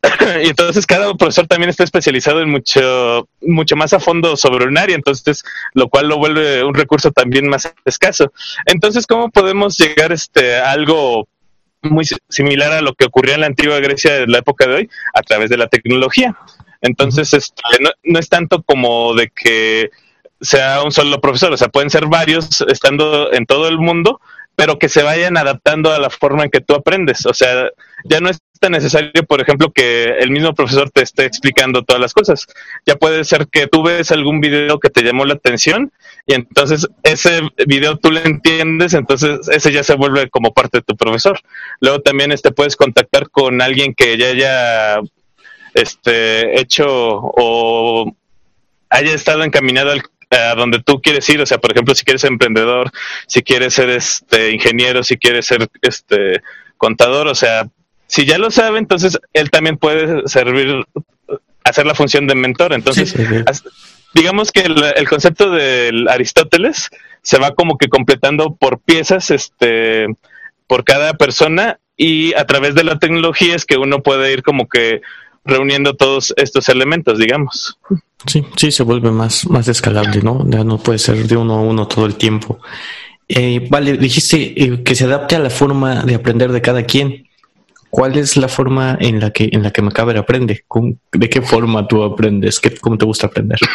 y 0.44 0.48
entonces 0.48 0.86
cada 0.86 1.12
profesor 1.14 1.46
también 1.46 1.70
está 1.70 1.82
especializado 1.82 2.40
en 2.40 2.50
mucho 2.50 3.28
mucho 3.40 3.74
más 3.74 3.92
a 3.92 4.00
fondo 4.00 4.36
sobre 4.36 4.66
un 4.66 4.78
área, 4.78 4.94
entonces 4.94 5.42
lo 5.72 5.88
cual 5.88 6.08
lo 6.08 6.18
vuelve 6.18 6.62
un 6.62 6.74
recurso 6.74 7.10
también 7.10 7.48
más 7.48 7.72
escaso. 7.84 8.32
Entonces, 8.66 9.06
¿cómo 9.06 9.30
podemos 9.30 9.76
llegar 9.76 10.12
este 10.12 10.56
a 10.56 10.70
algo 10.70 11.28
muy 11.82 12.04
similar 12.28 12.72
a 12.72 12.80
lo 12.80 12.94
que 12.94 13.06
ocurría 13.06 13.34
en 13.34 13.40
la 13.40 13.46
antigua 13.46 13.80
Grecia 13.80 14.18
en 14.18 14.30
la 14.30 14.38
época 14.38 14.66
de 14.66 14.74
hoy 14.74 14.90
a 15.14 15.22
través 15.22 15.50
de 15.50 15.56
la 15.56 15.66
tecnología? 15.66 16.36
Entonces, 16.80 17.32
este, 17.32 17.62
no, 17.80 17.90
no 18.04 18.18
es 18.18 18.28
tanto 18.28 18.62
como 18.62 19.14
de 19.14 19.30
que 19.34 19.90
sea 20.40 20.82
un 20.82 20.92
solo 20.92 21.20
profesor, 21.20 21.52
o 21.52 21.56
sea, 21.56 21.68
pueden 21.68 21.90
ser 21.90 22.06
varios 22.06 22.60
estando 22.68 23.32
en 23.32 23.46
todo 23.46 23.68
el 23.68 23.78
mundo, 23.78 24.20
pero 24.56 24.78
que 24.78 24.88
se 24.88 25.02
vayan 25.02 25.36
adaptando 25.36 25.92
a 25.92 25.98
la 25.98 26.10
forma 26.10 26.44
en 26.44 26.50
que 26.50 26.60
tú 26.60 26.74
aprendes. 26.74 27.26
O 27.26 27.34
sea, 27.34 27.70
ya 28.04 28.20
no 28.20 28.30
es 28.30 28.40
tan 28.60 28.72
necesario, 28.72 29.10
por 29.26 29.40
ejemplo, 29.40 29.72
que 29.72 30.04
el 30.20 30.30
mismo 30.30 30.54
profesor 30.54 30.90
te 30.90 31.02
esté 31.02 31.24
explicando 31.24 31.82
todas 31.82 32.00
las 32.00 32.12
cosas. 32.12 32.46
Ya 32.86 32.96
puede 32.96 33.24
ser 33.24 33.48
que 33.48 33.66
tú 33.66 33.82
ves 33.82 34.12
algún 34.12 34.40
video 34.40 34.78
que 34.78 34.90
te 34.90 35.02
llamó 35.02 35.24
la 35.24 35.34
atención 35.34 35.92
y 36.26 36.34
entonces 36.34 36.86
ese 37.02 37.40
video 37.66 37.96
tú 37.96 38.10
lo 38.10 38.20
entiendes, 38.20 38.94
entonces 38.94 39.48
ese 39.48 39.72
ya 39.72 39.82
se 39.82 39.94
vuelve 39.96 40.30
como 40.30 40.54
parte 40.54 40.78
de 40.78 40.82
tu 40.82 40.96
profesor. 40.96 41.40
Luego 41.80 42.00
también 42.00 42.32
este 42.32 42.52
puedes 42.52 42.76
contactar 42.76 43.30
con 43.30 43.60
alguien 43.60 43.94
que 43.94 44.16
ya 44.16 44.28
haya 44.28 45.00
este 45.74 46.60
hecho 46.60 46.86
o 46.88 48.14
haya 48.88 49.12
estado 49.12 49.42
encaminado 49.42 49.90
al 49.90 50.02
a 50.34 50.54
donde 50.54 50.82
tú 50.82 51.00
quieres 51.00 51.28
ir, 51.28 51.40
o 51.40 51.46
sea, 51.46 51.58
por 51.58 51.72
ejemplo, 51.72 51.94
si 51.94 52.04
quieres 52.04 52.22
ser 52.22 52.32
emprendedor, 52.32 52.90
si 53.26 53.42
quieres 53.42 53.74
ser 53.74 53.90
este 53.90 54.50
ingeniero, 54.50 55.02
si 55.02 55.16
quieres 55.16 55.46
ser 55.46 55.68
este 55.82 56.42
contador, 56.76 57.28
o 57.28 57.34
sea, 57.34 57.68
si 58.06 58.24
ya 58.26 58.38
lo 58.38 58.50
sabe, 58.50 58.78
entonces 58.78 59.18
él 59.32 59.50
también 59.50 59.76
puede 59.76 60.26
servir 60.28 60.84
hacer 61.64 61.86
la 61.86 61.94
función 61.94 62.26
de 62.26 62.34
mentor, 62.34 62.74
entonces 62.74 63.14
digamos 64.14 64.52
que 64.52 64.60
el, 64.60 65.08
concepto 65.08 65.50
del 65.50 66.08
Aristóteles 66.08 66.90
se 67.22 67.38
va 67.38 67.54
como 67.54 67.78
que 67.78 67.88
completando 67.88 68.54
por 68.54 68.80
piezas, 68.80 69.30
este, 69.30 70.06
por 70.66 70.84
cada 70.84 71.14
persona 71.14 71.78
y 71.96 72.34
a 72.34 72.44
través 72.44 72.74
de 72.74 72.84
la 72.84 72.98
tecnología 72.98 73.54
es 73.54 73.64
que 73.64 73.76
uno 73.76 74.02
puede 74.02 74.32
ir 74.32 74.42
como 74.42 74.68
que 74.68 75.00
reuniendo 75.44 75.94
todos 75.94 76.32
estos 76.36 76.68
elementos, 76.68 77.18
digamos. 77.18 77.78
Sí, 78.26 78.44
sí, 78.56 78.70
se 78.70 78.82
vuelve 78.82 79.10
más, 79.10 79.48
más 79.48 79.68
escalable, 79.68 80.22
¿no? 80.22 80.44
Ya 80.48 80.64
no 80.64 80.78
puede 80.78 80.98
ser 80.98 81.26
de 81.26 81.36
uno 81.36 81.54
a 81.54 81.60
uno 81.60 81.86
todo 81.86 82.06
el 82.06 82.16
tiempo. 82.16 82.60
Eh, 83.28 83.66
vale, 83.70 83.96
dijiste 83.96 84.62
eh, 84.62 84.82
que 84.82 84.94
se 84.94 85.04
adapte 85.04 85.36
a 85.36 85.40
la 85.40 85.50
forma 85.50 86.02
de 86.02 86.14
aprender 86.14 86.52
de 86.52 86.62
cada 86.62 86.84
quien. 86.84 87.28
¿Cuál 87.90 88.18
es 88.18 88.36
la 88.36 88.48
forma 88.48 88.98
en 89.00 89.20
la 89.20 89.30
que 89.30 89.50
en 89.52 89.62
la 89.62 89.70
que 89.70 89.80
Macabre 89.80 90.18
aprende? 90.18 90.64
¿De 91.12 91.30
qué 91.30 91.42
forma 91.42 91.86
tú 91.86 92.02
aprendes? 92.02 92.58
¿Qué, 92.58 92.74
¿Cómo 92.76 92.98
te 92.98 93.04
gusta 93.04 93.28
aprender? 93.28 93.58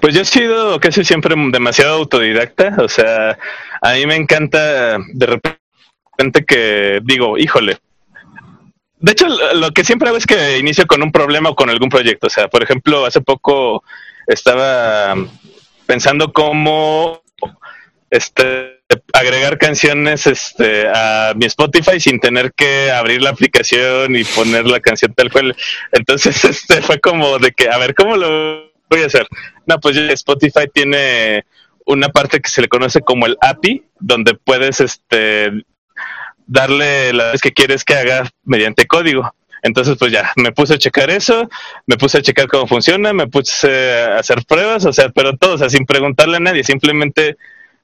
Pues 0.00 0.14
yo 0.14 0.22
he 0.22 0.24
sido 0.24 0.80
casi 0.80 1.04
siempre 1.04 1.34
demasiado 1.50 1.96
autodidacta, 1.96 2.76
o 2.78 2.88
sea, 2.88 3.36
a 3.82 3.92
mí 3.94 4.06
me 4.06 4.14
encanta 4.14 4.98
de 5.12 5.26
repente 5.26 6.44
que 6.46 7.00
digo, 7.04 7.36
híjole. 7.36 7.76
De 9.06 9.12
hecho, 9.12 9.28
lo 9.54 9.70
que 9.70 9.84
siempre 9.84 10.08
hago 10.08 10.18
es 10.18 10.26
que 10.26 10.58
inicio 10.58 10.84
con 10.88 11.00
un 11.00 11.12
problema 11.12 11.50
o 11.50 11.54
con 11.54 11.70
algún 11.70 11.88
proyecto. 11.88 12.26
O 12.26 12.30
sea, 12.30 12.48
por 12.48 12.64
ejemplo, 12.64 13.06
hace 13.06 13.20
poco 13.20 13.84
estaba 14.26 15.14
pensando 15.86 16.32
cómo 16.32 17.22
este 18.10 18.82
agregar 19.12 19.58
canciones 19.58 20.26
este 20.26 20.88
a 20.92 21.34
mi 21.36 21.46
Spotify 21.46 22.00
sin 22.00 22.18
tener 22.18 22.52
que 22.52 22.90
abrir 22.90 23.22
la 23.22 23.30
aplicación 23.30 24.16
y 24.16 24.24
poner 24.24 24.66
la 24.66 24.80
canción 24.80 25.14
tal 25.14 25.30
cual. 25.30 25.54
Entonces, 25.92 26.44
este 26.44 26.82
fue 26.82 26.98
como 26.98 27.38
de 27.38 27.52
que 27.52 27.70
a 27.70 27.78
ver 27.78 27.94
cómo 27.94 28.16
lo 28.16 28.72
voy 28.90 29.02
a 29.04 29.06
hacer. 29.06 29.28
No, 29.66 29.78
pues 29.78 29.96
Spotify 29.96 30.66
tiene 30.74 31.44
una 31.84 32.08
parte 32.08 32.40
que 32.40 32.50
se 32.50 32.60
le 32.60 32.66
conoce 32.66 33.02
como 33.02 33.26
el 33.26 33.38
API, 33.40 33.84
donde 34.00 34.34
puedes 34.34 34.80
este 34.80 35.64
darle 36.46 37.12
la 37.12 37.32
vez 37.32 37.40
que 37.40 37.52
quieres 37.52 37.84
que 37.84 37.94
haga 37.94 38.30
mediante 38.44 38.86
código. 38.86 39.34
Entonces, 39.62 39.96
pues 39.98 40.12
ya, 40.12 40.32
me 40.36 40.52
puse 40.52 40.74
a 40.74 40.78
checar 40.78 41.10
eso, 41.10 41.48
me 41.86 41.96
puse 41.96 42.18
a 42.18 42.22
checar 42.22 42.46
cómo 42.46 42.66
funciona, 42.66 43.12
me 43.12 43.26
puse 43.26 44.04
a 44.04 44.18
hacer 44.18 44.44
pruebas, 44.46 44.84
o 44.84 44.92
sea, 44.92 45.08
pero 45.08 45.36
todo, 45.36 45.54
o 45.54 45.58
sea, 45.58 45.68
sin 45.68 45.86
preguntarle 45.86 46.36
a 46.36 46.40
nadie, 46.40 46.62
simplemente 46.62 47.36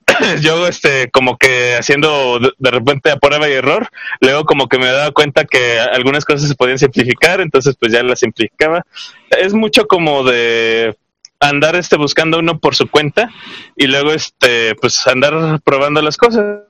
yo 0.40 0.66
este 0.66 1.11
como 1.11 1.37
que 1.38 1.75
haciendo 1.75 2.38
de 2.38 2.71
repente 2.71 3.11
a 3.11 3.16
prueba 3.16 3.49
y 3.49 3.52
error, 3.52 3.88
luego 4.21 4.45
como 4.45 4.69
que 4.69 4.78
me 4.78 4.87
daba 4.87 5.11
cuenta 5.12 5.45
que 5.45 5.78
algunas 5.81 6.25
cosas 6.25 6.49
se 6.49 6.54
podían 6.54 6.78
simplificar, 6.78 7.40
entonces 7.40 7.76
pues 7.78 7.92
ya 7.92 8.02
las 8.02 8.21
simplificaba. 8.21 8.85
Es 9.31 9.54
mucho 9.54 9.87
como 9.87 10.25
de 10.25 10.97
andar 11.40 11.75
este 11.75 11.97
buscando 11.97 12.38
uno 12.38 12.61
por 12.61 12.76
su 12.76 12.88
cuenta 12.88 13.28
y 13.76 13.87
luego 13.88 14.12
este 14.12 14.76
pues 14.76 15.07
andar 15.07 15.61
probando 15.62 16.00
las 16.02 16.16
cosas. 16.16 16.62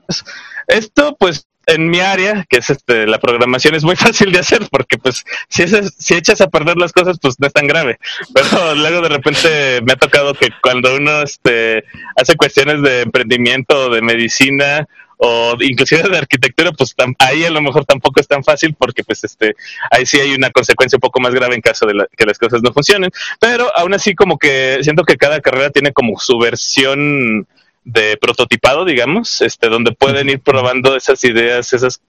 Esto 0.68 1.16
pues 1.18 1.46
en 1.66 1.88
mi 1.88 2.00
área, 2.00 2.44
que 2.48 2.58
es 2.58 2.70
este, 2.70 3.06
la 3.06 3.18
programación, 3.18 3.74
es 3.74 3.84
muy 3.84 3.96
fácil 3.96 4.32
de 4.32 4.40
hacer 4.40 4.66
porque 4.70 4.98
pues 4.98 5.24
si, 5.48 5.64
si 5.66 6.14
echas 6.14 6.40
a 6.40 6.48
perder 6.48 6.76
las 6.76 6.92
cosas, 6.92 7.18
pues 7.20 7.38
no 7.38 7.46
es 7.46 7.52
tan 7.52 7.66
grave. 7.66 7.98
Pero 8.34 8.74
luego 8.74 9.00
de 9.02 9.08
repente 9.08 9.80
me 9.82 9.92
ha 9.92 9.96
tocado 9.96 10.34
que 10.34 10.50
cuando 10.62 10.96
uno 10.96 11.22
este, 11.22 11.84
hace 12.16 12.36
cuestiones 12.36 12.82
de 12.82 13.02
emprendimiento, 13.02 13.90
de 13.90 14.02
medicina 14.02 14.86
o 15.24 15.54
inclusive 15.60 16.08
de 16.08 16.18
arquitectura, 16.18 16.72
pues 16.72 16.96
ahí 17.20 17.44
a 17.44 17.50
lo 17.50 17.62
mejor 17.62 17.84
tampoco 17.84 18.20
es 18.20 18.26
tan 18.26 18.42
fácil 18.42 18.74
porque 18.76 19.04
pues 19.04 19.22
este 19.22 19.54
ahí 19.90 20.04
sí 20.04 20.18
hay 20.18 20.34
una 20.34 20.50
consecuencia 20.50 20.96
un 20.96 21.00
poco 21.00 21.20
más 21.20 21.32
grave 21.32 21.54
en 21.54 21.60
caso 21.60 21.86
de 21.86 21.94
que 22.16 22.26
las 22.26 22.38
cosas 22.38 22.60
no 22.60 22.72
funcionen. 22.72 23.10
Pero 23.38 23.70
aún 23.76 23.94
así 23.94 24.16
como 24.16 24.36
que 24.36 24.78
siento 24.82 25.04
que 25.04 25.16
cada 25.16 25.40
carrera 25.40 25.70
tiene 25.70 25.92
como 25.92 26.18
su 26.18 26.38
versión 26.38 27.46
de 27.84 28.16
prototipado, 28.16 28.84
digamos, 28.84 29.40
este, 29.40 29.68
donde 29.68 29.92
pueden 29.92 30.28
ir 30.28 30.40
probando 30.40 30.96
esas 30.96 31.22
ideas, 31.24 31.72
esas 31.72 32.00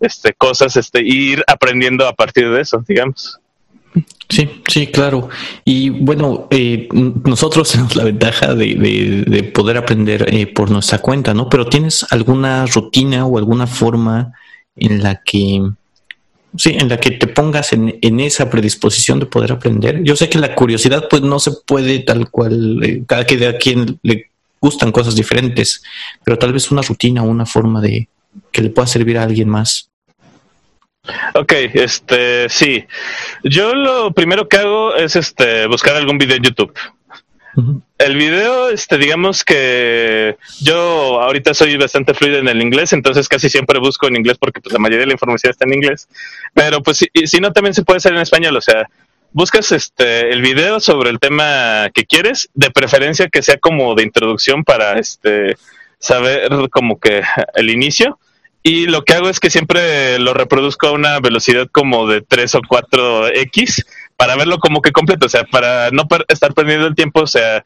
este, 0.00 0.32
cosas, 0.32 0.76
este, 0.76 1.02
ir 1.02 1.44
aprendiendo 1.46 2.06
a 2.06 2.14
partir 2.14 2.50
de 2.50 2.60
eso, 2.60 2.82
digamos. 2.86 3.38
Sí, 4.28 4.48
sí, 4.68 4.86
claro. 4.86 5.28
Y 5.64 5.90
bueno, 5.90 6.46
eh, 6.50 6.88
nosotros 6.92 7.70
tenemos 7.72 7.96
la 7.96 8.04
ventaja 8.04 8.54
de, 8.54 9.24
de, 9.26 9.42
poder 9.42 9.76
aprender 9.76 10.26
eh, 10.32 10.46
por 10.46 10.70
nuestra 10.70 10.98
cuenta, 10.98 11.34
¿no? 11.34 11.48
Pero 11.48 11.66
¿tienes 11.66 12.06
alguna 12.10 12.66
rutina 12.66 13.26
o 13.26 13.38
alguna 13.38 13.66
forma 13.66 14.32
en 14.76 15.02
la 15.02 15.20
que, 15.22 15.60
sí, 16.56 16.76
en 16.78 16.88
la 16.88 16.98
que 16.98 17.10
te 17.10 17.26
pongas 17.26 17.72
en, 17.72 17.98
en 18.00 18.20
esa 18.20 18.48
predisposición 18.48 19.18
de 19.18 19.26
poder 19.26 19.52
aprender? 19.52 20.02
Yo 20.04 20.14
sé 20.14 20.28
que 20.28 20.38
la 20.38 20.54
curiosidad, 20.54 21.08
pues 21.10 21.22
no 21.22 21.40
se 21.40 21.50
puede 21.66 21.98
tal 22.00 22.30
cual, 22.30 22.82
eh, 22.84 23.02
cada 23.06 23.26
que 23.26 23.44
a 23.46 23.58
quien 23.58 23.98
le 24.02 24.29
gustan 24.60 24.92
cosas 24.92 25.14
diferentes, 25.14 25.82
pero 26.24 26.38
tal 26.38 26.52
vez 26.52 26.70
una 26.70 26.82
rutina 26.82 27.22
una 27.22 27.46
forma 27.46 27.80
de 27.80 28.08
que 28.52 28.62
le 28.62 28.70
pueda 28.70 28.86
servir 28.86 29.18
a 29.18 29.24
alguien 29.24 29.48
más. 29.48 29.90
Ok, 31.34 31.52
este, 31.74 32.48
sí. 32.48 32.84
Yo 33.42 33.74
lo 33.74 34.12
primero 34.12 34.48
que 34.48 34.58
hago 34.58 34.94
es 34.94 35.16
este 35.16 35.66
buscar 35.66 35.96
algún 35.96 36.18
video 36.18 36.36
en 36.36 36.42
YouTube. 36.42 36.72
El 37.98 38.16
video, 38.16 38.70
este, 38.70 38.96
digamos 38.96 39.44
que 39.44 40.36
yo 40.60 41.20
ahorita 41.20 41.52
soy 41.52 41.76
bastante 41.76 42.14
fluido 42.14 42.38
en 42.38 42.46
el 42.46 42.62
inglés, 42.62 42.92
entonces 42.92 43.28
casi 43.28 43.50
siempre 43.50 43.80
busco 43.80 44.06
en 44.06 44.16
inglés 44.16 44.38
porque 44.38 44.60
pues, 44.60 44.72
la 44.72 44.78
mayoría 44.78 45.00
de 45.00 45.06
la 45.06 45.14
información 45.14 45.50
está 45.50 45.64
en 45.64 45.74
inglés. 45.74 46.08
Pero 46.54 46.82
pues 46.82 46.98
si, 46.98 47.08
si 47.24 47.40
no, 47.40 47.52
también 47.52 47.74
se 47.74 47.82
puede 47.82 47.96
hacer 47.96 48.12
en 48.12 48.20
español. 48.20 48.56
O 48.56 48.60
sea, 48.60 48.88
buscas 49.32 49.72
este 49.72 50.32
el 50.32 50.42
video 50.42 50.80
sobre 50.80 51.10
el 51.10 51.18
tema 51.18 51.90
que 51.94 52.04
quieres, 52.04 52.48
de 52.54 52.70
preferencia 52.70 53.28
que 53.28 53.42
sea 53.42 53.58
como 53.58 53.94
de 53.94 54.02
introducción 54.02 54.64
para 54.64 54.98
este 54.98 55.56
saber 55.98 56.50
como 56.70 56.98
que 56.98 57.22
el 57.54 57.70
inicio. 57.70 58.18
Y 58.62 58.86
lo 58.86 59.04
que 59.04 59.14
hago 59.14 59.30
es 59.30 59.40
que 59.40 59.48
siempre 59.48 60.18
lo 60.18 60.34
reproduzco 60.34 60.88
a 60.88 60.92
una 60.92 61.18
velocidad 61.20 61.68
como 61.72 62.06
de 62.06 62.20
3 62.20 62.56
o 62.56 62.60
4x 62.60 63.86
para 64.16 64.36
verlo 64.36 64.58
como 64.58 64.82
que 64.82 64.92
completo, 64.92 65.26
o 65.26 65.30
sea, 65.30 65.44
para 65.44 65.90
no 65.90 66.06
estar 66.28 66.52
perdiendo 66.52 66.86
el 66.86 66.94
tiempo, 66.94 67.22
o 67.22 67.26
sea, 67.26 67.64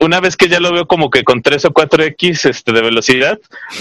una 0.00 0.20
vez 0.20 0.38
que 0.38 0.48
ya 0.48 0.58
lo 0.58 0.72
veo 0.72 0.86
como 0.86 1.10
que 1.10 1.22
con 1.22 1.42
3 1.42 1.66
o 1.66 1.70
4x 1.74 2.48
este, 2.48 2.72
de 2.72 2.80
velocidad, 2.80 3.38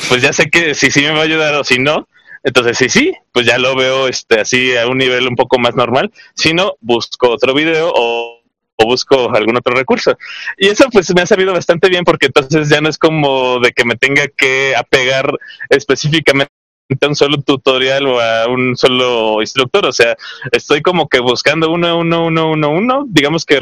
pues 0.10 0.22
ya 0.22 0.34
sé 0.34 0.50
que 0.50 0.76
si 0.76 0.92
sí 0.92 1.02
me 1.02 1.12
va 1.12 1.20
a 1.20 1.24
ayudar 1.24 1.56
o 1.56 1.64
si 1.64 1.80
no, 1.80 2.10
entonces, 2.44 2.78
sí, 2.78 2.90
sí, 2.90 3.14
pues 3.32 3.46
ya 3.46 3.58
lo 3.58 3.76
veo 3.76 4.08
este, 4.08 4.40
así 4.40 4.76
a 4.76 4.88
un 4.88 4.98
nivel 4.98 5.28
un 5.28 5.36
poco 5.36 5.60
más 5.60 5.76
normal. 5.76 6.12
Si 6.34 6.54
no, 6.54 6.76
busco 6.82 7.30
otro 7.30 7.54
video 7.54 7.92
o, 7.94 8.40
busco 8.84 9.30
algún 9.36 9.58
otro 9.58 9.76
recurso. 9.76 10.18
Y 10.58 10.68
eso 10.68 10.90
pues 10.92 11.14
me 11.14 11.22
ha 11.22 11.28
sabido 11.28 11.54
bastante 11.54 11.88
bien 11.88 12.04
porque 12.04 12.26
entonces 12.26 12.68
ya 12.68 12.82
no 12.82 12.90
es 12.90 12.98
como 12.98 13.60
de 13.60 13.74
que 13.74 13.86
me 13.86 13.96
tenga 13.96 14.28
que 14.28 14.76
apegar 14.76 15.32
específicamente 15.70 16.52
a 17.00 17.08
un 17.08 17.16
solo 17.16 17.40
tutorial 17.44 18.08
o 18.08 18.20
a 18.20 18.48
un 18.48 18.76
solo 18.76 19.40
instructor. 19.40 19.86
O 19.86 19.92
sea, 19.92 20.18
estoy 20.52 20.82
como 20.82 21.08
que 21.10 21.20
buscando 21.20 21.70
uno, 21.70 22.00
uno, 22.00 22.26
uno, 22.26 22.50
uno, 22.50 22.70
uno. 22.72 23.06
Digamos 23.08 23.46
que 23.46 23.60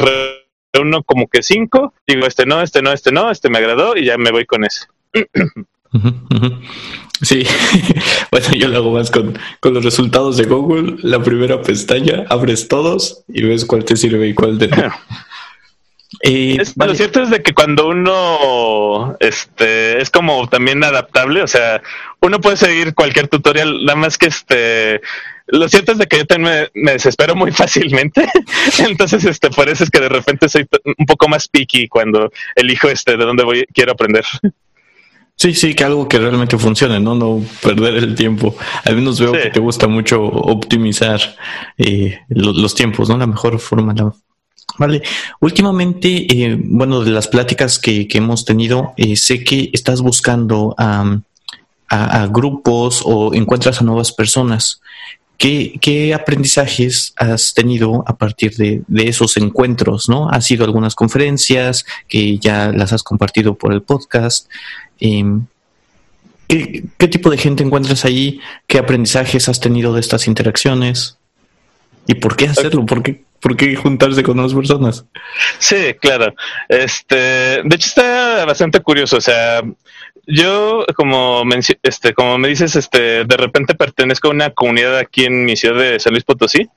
uno 0.79 1.03
como 1.03 1.27
que 1.27 1.43
cinco. 1.43 1.93
Digo, 2.07 2.25
este 2.25 2.45
no, 2.45 2.62
este 2.62 2.81
no, 2.81 2.93
este 2.93 3.12
no, 3.12 3.29
este 3.29 3.50
me 3.50 3.57
agradó 3.57 3.98
y 3.98 4.05
ya 4.05 4.17
me 4.17 4.31
voy 4.31 4.45
con 4.45 4.63
ese. 4.63 4.86
Sí, 7.22 7.46
bueno, 8.31 8.48
yo 8.53 8.67
lo 8.69 8.77
hago 8.77 8.91
más 8.91 9.12
con, 9.12 9.38
los 9.63 9.84
resultados 9.84 10.38
de 10.38 10.46
Google. 10.46 10.98
La 11.03 11.22
primera 11.22 11.62
pestaña, 11.62 12.25
abres 12.29 12.67
todos 12.67 13.24
y 13.27 13.43
ves 13.43 13.65
cuál 13.65 13.84
te 13.84 13.96
sirve 13.96 14.27
y 14.27 14.34
cuál 14.34 14.58
de 14.58 14.69
no. 14.69 14.93
Lo 16.75 16.96
cierto 16.96 17.22
es 17.22 17.29
de 17.29 17.43
que 17.43 17.53
cuando 17.53 17.88
uno 17.88 19.15
este, 19.19 20.01
es 20.01 20.10
como 20.10 20.50
también 20.50 20.84
adaptable, 20.84 21.43
o 21.43 21.48
sea, 21.48 21.81
uno 22.19 22.41
puede 22.41 22.58
seguir 22.58 22.93
cualquier 22.96 23.27
tutorial, 23.27 23.86
nada 23.86 23.96
más 23.96 24.17
que 24.17 24.25
este, 24.25 25.01
lo 25.48 25.69
cierto 25.69 25.91
es 25.91 26.00
de 26.00 26.08
que 26.08 26.17
yo 26.17 26.25
también 26.25 26.67
me, 26.74 26.93
desespero 26.93 27.36
muy 27.36 27.51
fácilmente, 27.53 28.27
entonces 28.79 29.24
este, 29.24 29.50
por 29.51 29.69
eso 29.69 29.84
es 29.84 29.91
que 29.91 30.00
de 30.00 30.10
repente 30.10 30.50
soy 30.50 30.67
un 30.98 31.05
poco 31.05 31.27
más 31.29 31.48
picky 31.48 31.88
cuando 31.88 32.31
elijo 32.55 32.89
este 32.89 33.15
de 33.15 33.25
dónde 33.25 33.43
voy, 33.43 33.65
quiero 33.72 33.91
aprender. 33.91 34.25
Sí, 35.39 35.53
sí, 35.53 35.74
que 35.74 35.86
algo 35.86 36.05
que 36.10 36.19
realmente 36.19 36.58
funcione, 36.58 37.00
¿no? 37.00 37.15
No 37.15 37.41
perder 37.63 37.96
el 37.96 38.13
tiempo. 38.13 38.58
Al 38.84 38.96
menos 38.98 39.22
veo 39.22 39.31
que 39.31 39.50
te 39.50 39.62
gusta 39.62 39.88
mucho 39.88 40.22
optimizar 40.22 41.22
eh, 41.77 42.19
los 42.27 42.75
tiempos, 42.75 43.08
¿no? 43.08 43.17
La 43.17 43.25
mejor 43.25 43.58
forma. 43.60 43.96
Vale. 44.77 45.01
Últimamente, 45.39 46.27
eh, 46.29 46.58
bueno, 46.62 47.05
de 47.05 47.12
las 47.12 47.29
pláticas 47.29 47.79
que, 47.79 48.05
que 48.05 48.17
hemos 48.17 48.43
tenido, 48.43 48.93
eh, 48.98 49.15
sé 49.15 49.46
que 49.46 49.69
estás 49.72 50.01
buscando 50.01 50.75
a, 50.77 51.22
a, 51.88 52.27
grupos 52.27 53.01
o 53.05 53.34
encuentras 53.34 53.79
a 53.79 53.86
nuevas 53.86 54.12
personas. 54.12 54.81
¿Qué, 55.39 55.79
¿Qué, 55.81 56.13
aprendizajes 56.13 57.13
has 57.15 57.53
tenido 57.53 58.03
a 58.05 58.17
partir 58.17 58.58
de, 58.58 58.81
de, 58.88 59.08
esos 59.08 59.38
encuentros? 59.38 60.10
¿no? 60.10 60.29
¿Has 60.29 60.51
ido 60.51 60.65
a 60.65 60.67
algunas 60.67 60.96
conferencias 60.96 61.86
que 62.10 62.38
ya 62.38 62.74
las 62.74 62.91
has 62.91 63.03
compartido 63.03 63.55
por 63.55 63.72
el 63.72 63.81
podcast? 63.81 64.50
Em, 65.00 65.46
¿qué, 66.50 67.08
tipo 67.08 67.29
de 67.29 67.38
gente 67.38 67.63
encuentras 67.63 68.03
ahí? 68.03 68.41
¿Qué 68.67 68.79
aprendizajes 68.79 69.48
has 69.48 69.62
tenido 69.62 69.93
de 69.93 70.01
estas 70.01 70.27
interacciones? 70.27 71.17
¿Y 72.05 72.15
por 72.15 72.36
qué 72.36 72.48
hacerlo? 72.48 72.86
¿Por 72.86 73.01
qué, 73.01 73.24
¿Por 73.39 73.55
qué 73.55 73.75
juntarse 73.77 74.24
con 74.24 74.36
dos 74.36 74.53
personas? 74.53 75.05
Sí, 75.58 75.93
claro. 76.01 76.34
Este, 76.67 77.15
de 77.15 77.75
hecho 77.75 77.88
está 77.88 78.43
bastante 78.46 78.81
curioso. 78.81 79.17
O 79.17 79.22
sea, 79.22 79.62
yo 80.29 80.86
como 80.95 81.43
este, 81.83 82.13
como 82.13 82.38
me 82.38 82.48
dices, 82.48 82.75
este, 82.75 83.25
de 83.25 83.38
repente 83.38 83.75
pertenezco 83.75 84.27
a 84.27 84.31
una 84.31 84.50
comunidad 84.51 84.98
aquí 84.98 85.25
en 85.25 85.43
mi 85.43 85.55
ciudad 85.55 85.79
de 85.79 86.00
San 86.00 86.13
Luis 86.13 86.24
Potosí 86.24 86.69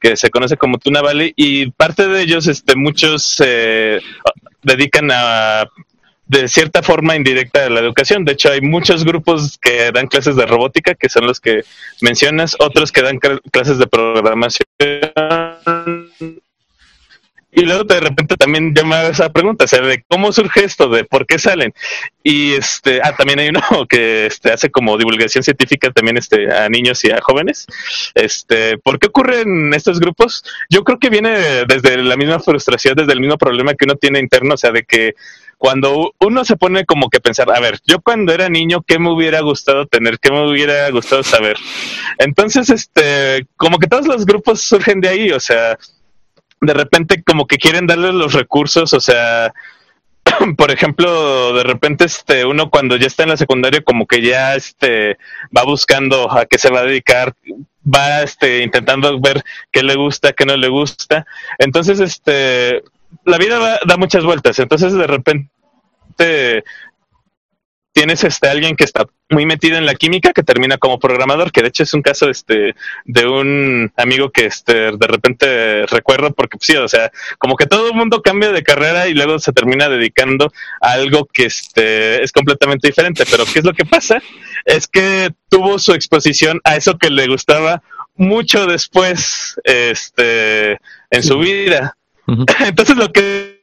que 0.00 0.16
se 0.16 0.30
conoce 0.30 0.56
como 0.56 0.78
Tuna 0.78 1.02
Valley 1.02 1.32
y 1.36 1.70
parte 1.70 2.06
de 2.06 2.22
ellos, 2.22 2.46
este, 2.46 2.76
muchos 2.76 3.24
se 3.24 4.00
dedican 4.62 5.10
a 5.12 5.68
de 6.26 6.46
cierta 6.46 6.82
forma 6.82 7.16
indirecta 7.16 7.66
a 7.66 7.70
la 7.70 7.80
educación. 7.80 8.24
De 8.24 8.32
hecho, 8.32 8.52
hay 8.52 8.60
muchos 8.60 9.04
grupos 9.04 9.58
que 9.58 9.90
dan 9.92 10.08
clases 10.08 10.36
de 10.36 10.44
robótica, 10.44 10.94
que 10.94 11.08
son 11.08 11.26
los 11.26 11.40
que 11.40 11.62
mencionas, 12.02 12.54
otros 12.60 12.92
que 12.92 13.02
dan 13.02 13.18
clases 13.18 13.78
de 13.78 13.86
programación 13.86 14.66
y 17.50 17.62
luego 17.62 17.84
de 17.84 18.00
repente 18.00 18.36
también 18.36 18.74
llama 18.74 19.04
esa 19.04 19.30
pregunta, 19.30 19.64
o 19.64 19.68
sea, 19.68 19.80
de 19.80 20.04
cómo 20.06 20.32
surge 20.32 20.64
esto, 20.64 20.88
de 20.88 21.04
por 21.04 21.26
qué 21.26 21.38
salen. 21.38 21.72
Y 22.22 22.52
este, 22.52 23.00
ah, 23.02 23.14
también 23.16 23.38
hay 23.38 23.48
uno 23.48 23.60
que 23.88 24.26
este, 24.26 24.52
hace 24.52 24.70
como 24.70 24.98
divulgación 24.98 25.42
científica 25.42 25.90
también 25.90 26.18
este, 26.18 26.52
a 26.52 26.68
niños 26.68 27.02
y 27.04 27.10
a 27.10 27.20
jóvenes. 27.20 27.66
Este, 28.14 28.76
¿por 28.78 28.98
qué 28.98 29.08
ocurren 29.08 29.72
estos 29.72 29.98
grupos? 29.98 30.44
Yo 30.68 30.84
creo 30.84 30.98
que 30.98 31.08
viene 31.08 31.64
desde 31.66 31.96
la 32.02 32.16
misma 32.16 32.38
frustración, 32.38 32.94
desde 32.96 33.12
el 33.12 33.20
mismo 33.20 33.38
problema 33.38 33.74
que 33.74 33.86
uno 33.86 33.94
tiene 33.94 34.20
interno, 34.20 34.54
o 34.54 34.58
sea, 34.58 34.70
de 34.70 34.84
que 34.84 35.14
cuando 35.56 36.14
uno 36.20 36.44
se 36.44 36.56
pone 36.56 36.84
como 36.84 37.08
que 37.08 37.18
pensar, 37.18 37.50
a 37.50 37.58
ver, 37.60 37.80
yo 37.84 38.00
cuando 38.00 38.32
era 38.32 38.48
niño, 38.48 38.82
¿qué 38.86 38.98
me 38.98 39.10
hubiera 39.10 39.40
gustado 39.40 39.86
tener? 39.86 40.18
¿Qué 40.20 40.30
me 40.30 40.48
hubiera 40.48 40.88
gustado 40.90 41.24
saber? 41.24 41.56
Entonces, 42.18 42.70
este, 42.70 43.46
como 43.56 43.78
que 43.78 43.88
todos 43.88 44.06
los 44.06 44.24
grupos 44.24 44.60
surgen 44.60 45.00
de 45.00 45.08
ahí, 45.08 45.32
o 45.32 45.40
sea, 45.40 45.76
de 46.60 46.74
repente 46.74 47.22
como 47.22 47.46
que 47.46 47.56
quieren 47.56 47.86
darle 47.86 48.12
los 48.12 48.32
recursos, 48.32 48.92
o 48.92 49.00
sea, 49.00 49.52
por 50.56 50.70
ejemplo, 50.70 51.52
de 51.54 51.62
repente 51.64 52.04
este 52.04 52.44
uno 52.44 52.70
cuando 52.70 52.96
ya 52.96 53.06
está 53.06 53.22
en 53.22 53.30
la 53.30 53.36
secundaria 53.36 53.82
como 53.82 54.06
que 54.06 54.22
ya 54.22 54.54
este 54.54 55.18
va 55.56 55.64
buscando 55.64 56.30
a 56.30 56.46
qué 56.46 56.58
se 56.58 56.70
va 56.70 56.80
a 56.80 56.84
dedicar, 56.84 57.34
va 57.84 58.22
este 58.22 58.62
intentando 58.62 59.20
ver 59.20 59.42
qué 59.70 59.82
le 59.82 59.94
gusta, 59.94 60.32
qué 60.32 60.44
no 60.44 60.56
le 60.56 60.68
gusta. 60.68 61.26
Entonces, 61.58 62.00
este 62.00 62.82
la 63.24 63.38
vida 63.38 63.80
da 63.86 63.96
muchas 63.96 64.24
vueltas, 64.24 64.58
entonces 64.58 64.92
de 64.92 65.06
repente 65.06 66.64
tienes 67.98 68.22
este 68.22 68.46
alguien 68.46 68.76
que 68.76 68.84
está 68.84 69.06
muy 69.28 69.44
metido 69.44 69.76
en 69.76 69.84
la 69.84 69.96
química 69.96 70.32
que 70.32 70.44
termina 70.44 70.78
como 70.78 71.00
programador, 71.00 71.50
que 71.50 71.62
de 71.62 71.68
hecho 71.68 71.82
es 71.82 71.94
un 71.94 72.02
caso 72.02 72.30
este 72.30 72.76
de 73.04 73.26
un 73.26 73.92
amigo 73.96 74.30
que 74.30 74.46
este 74.46 74.92
de 74.92 75.06
repente 75.08 75.84
recuerdo 75.86 76.32
porque 76.32 76.58
pues, 76.58 76.66
sí, 76.68 76.76
o 76.76 76.86
sea, 76.86 77.10
como 77.38 77.56
que 77.56 77.66
todo 77.66 77.88
el 77.88 77.94
mundo 77.94 78.22
cambia 78.22 78.52
de 78.52 78.62
carrera 78.62 79.08
y 79.08 79.14
luego 79.14 79.40
se 79.40 79.52
termina 79.52 79.88
dedicando 79.88 80.52
a 80.80 80.92
algo 80.92 81.24
que 81.24 81.46
este 81.46 82.22
es 82.22 82.30
completamente 82.30 82.86
diferente, 82.86 83.24
pero 83.28 83.44
¿qué 83.52 83.58
es 83.58 83.64
lo 83.64 83.72
que 83.72 83.84
pasa? 83.84 84.22
Es 84.64 84.86
que 84.86 85.32
tuvo 85.48 85.80
su 85.80 85.92
exposición 85.92 86.60
a 86.62 86.76
eso 86.76 86.98
que 86.98 87.10
le 87.10 87.26
gustaba 87.26 87.82
mucho 88.14 88.66
después 88.66 89.60
este 89.64 90.78
en 91.10 91.22
su 91.24 91.40
vida. 91.40 91.96
Entonces 92.60 92.96
lo 92.96 93.10
que 93.10 93.57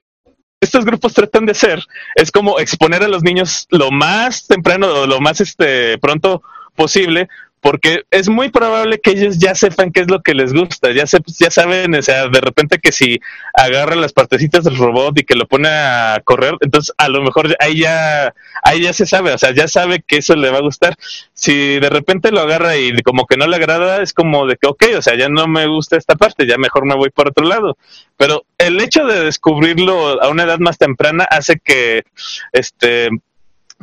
estos 0.59 0.85
grupos 0.85 1.13
tratan 1.13 1.45
de 1.45 1.51
hacer 1.51 1.83
es 2.15 2.31
como 2.31 2.59
exponer 2.59 3.03
a 3.03 3.07
los 3.07 3.24
niños 3.24 3.67
lo 3.69 3.91
más 3.91 4.47
temprano 4.47 4.88
o 4.88 5.07
lo 5.07 5.19
más 5.21 5.41
este 5.41 5.97
pronto 5.97 6.41
posible 6.75 7.29
porque 7.65 8.03
es 8.12 8.29
muy 8.29 8.50
probable 8.50 9.00
que 9.00 9.10
ellos 9.10 9.39
ya 9.39 9.55
sepan 9.55 9.91
qué 9.91 10.01
es 10.01 10.12
lo 10.12 10.22
que 10.22 10.36
les 10.36 10.53
gusta, 10.53 10.91
ya 10.91 11.07
se, 11.07 11.17
ya 11.39 11.50
saben, 11.50 11.95
o 11.95 12.01
sea, 12.03 12.27
de 12.27 12.39
repente 12.39 12.77
que 12.77 12.91
si 12.91 13.19
agarra 13.55 13.95
las 13.95 14.13
partecitas 14.13 14.65
del 14.65 14.77
robot 14.77 15.17
y 15.17 15.24
que 15.24 15.34
lo 15.34 15.48
pone 15.48 15.67
a 15.67 16.22
correr, 16.24 16.53
entonces 16.62 16.93
a 17.00 17.10
lo 17.10 17.24
mejor 17.24 17.57
ahí 17.60 17.79
ya, 17.79 18.36
ahí 18.62 18.84
ya 18.84 18.93
se 18.93 19.07
sabe, 19.07 19.34
o 19.34 19.38
sea, 19.39 19.49
ya 19.49 19.67
sabe 19.67 20.04
que 20.06 20.17
eso 20.17 20.36
le 20.36 20.51
va 20.51 20.60
a 20.60 20.62
gustar. 20.62 20.95
Si 21.34 21.80
de 21.80 21.89
repente 21.89 22.32
lo 22.32 22.41
agarra 22.41 22.78
y 22.78 22.95
como 23.01 23.25
que 23.25 23.36
no 23.36 23.47
le 23.47 23.56
agrada, 23.56 24.04
es 24.04 24.13
como 24.13 24.45
de 24.45 24.58
que, 24.58 24.67
ok, 24.67 24.84
o 24.99 25.01
sea, 25.01 25.17
ya 25.17 25.28
no 25.28 25.47
me 25.47 25.65
gusta 25.65 25.97
esta 25.97 26.13
parte, 26.13 26.45
ya 26.45 26.60
mejor 26.60 26.86
me 26.86 26.95
voy 26.95 27.10
por 27.10 27.30
otro 27.30 27.47
lado. 27.47 27.80
Pero 28.15 28.45
el 28.60 28.80
hecho 28.80 29.08
de 29.08 29.23
descubrirlo 29.23 30.21
a 30.21 30.30
una 30.30 30.43
edad 30.43 30.60
más 30.60 30.78
temprana 30.78 31.25
hace 31.32 31.58
que, 31.58 32.04
este, 32.51 33.10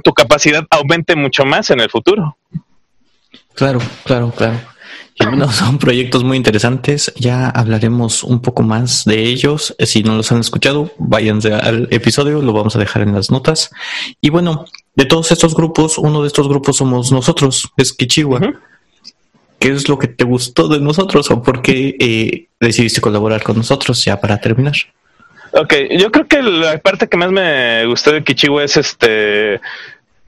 tu 0.04 0.14
capacidad 0.14 0.64
aumente 0.70 1.16
mucho 1.16 1.44
más 1.44 1.70
en 1.70 1.80
el 1.80 1.90
futuro. 1.90 2.36
Claro, 3.54 3.80
claro, 4.04 4.32
claro. 4.36 4.58
Y 5.14 5.26
bueno, 5.26 5.50
son 5.52 5.78
proyectos 5.78 6.24
muy 6.24 6.36
interesantes. 6.36 7.12
Ya 7.16 7.48
hablaremos 7.48 8.24
un 8.24 8.40
poco 8.40 8.62
más 8.62 9.04
de 9.04 9.22
ellos. 9.22 9.74
Si 9.78 10.02
no 10.02 10.16
los 10.16 10.32
han 10.32 10.40
escuchado, 10.40 10.92
váyanse 10.98 11.52
al 11.52 11.88
episodio, 11.90 12.40
lo 12.40 12.52
vamos 12.52 12.76
a 12.76 12.78
dejar 12.78 13.02
en 13.02 13.14
las 13.14 13.30
notas. 13.30 13.70
Y 14.20 14.30
bueno, 14.30 14.64
de 14.94 15.04
todos 15.04 15.30
estos 15.32 15.54
grupos, 15.54 15.98
uno 15.98 16.22
de 16.22 16.28
estos 16.28 16.48
grupos 16.48 16.76
somos 16.76 17.12
nosotros, 17.12 17.70
es 17.76 17.92
Kichiwa. 17.92 18.40
¿Qué 19.58 19.68
es 19.68 19.88
lo 19.88 19.98
que 19.98 20.08
te 20.08 20.24
gustó 20.24 20.66
de 20.66 20.80
nosotros 20.80 21.30
o 21.30 21.42
por 21.42 21.62
qué 21.62 21.94
eh, 22.00 22.48
decidiste 22.58 23.00
colaborar 23.00 23.42
con 23.42 23.56
nosotros 23.56 24.04
ya 24.04 24.20
para 24.20 24.40
terminar? 24.40 24.74
Ok, 25.52 25.74
yo 25.98 26.10
creo 26.10 26.26
que 26.26 26.42
la 26.42 26.78
parte 26.78 27.08
que 27.08 27.16
más 27.16 27.30
me 27.30 27.86
gustó 27.86 28.10
de 28.10 28.24
Kichiwa 28.24 28.64
es 28.64 28.76
este 28.76 29.60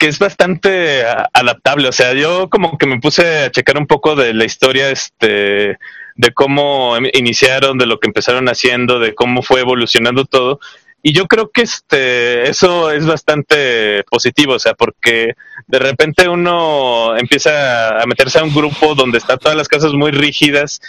que 0.04 0.10
es 0.10 0.18
bastante 0.18 1.02
adaptable. 1.32 1.88
O 1.88 1.92
sea, 1.92 2.12
yo 2.12 2.50
como 2.50 2.76
que 2.76 2.84
me 2.84 3.00
puse 3.00 3.44
a 3.44 3.50
checar 3.50 3.78
un 3.78 3.86
poco 3.86 4.14
de 4.14 4.34
la 4.34 4.44
historia, 4.44 4.90
este, 4.90 5.78
de 6.14 6.34
cómo 6.34 6.94
iniciaron, 7.14 7.78
de 7.78 7.86
lo 7.86 7.98
que 7.98 8.08
empezaron 8.08 8.50
haciendo, 8.50 8.98
de 8.98 9.14
cómo 9.14 9.40
fue 9.42 9.62
evolucionando 9.62 10.26
todo. 10.26 10.60
Y 11.02 11.14
yo 11.14 11.24
creo 11.24 11.50
que 11.50 11.62
este, 11.62 12.50
eso 12.50 12.90
es 12.90 13.06
bastante 13.06 14.04
positivo, 14.10 14.52
o 14.52 14.58
sea, 14.58 14.74
porque 14.74 15.36
de 15.68 15.78
repente 15.78 16.28
uno 16.28 17.16
empieza 17.16 17.98
a 17.98 18.04
meterse 18.04 18.40
a 18.40 18.44
un 18.44 18.54
grupo 18.54 18.94
donde 18.94 19.16
están 19.16 19.38
todas 19.38 19.56
las 19.56 19.68
cosas 19.68 19.94
muy 19.94 20.10
rígidas, 20.10 20.82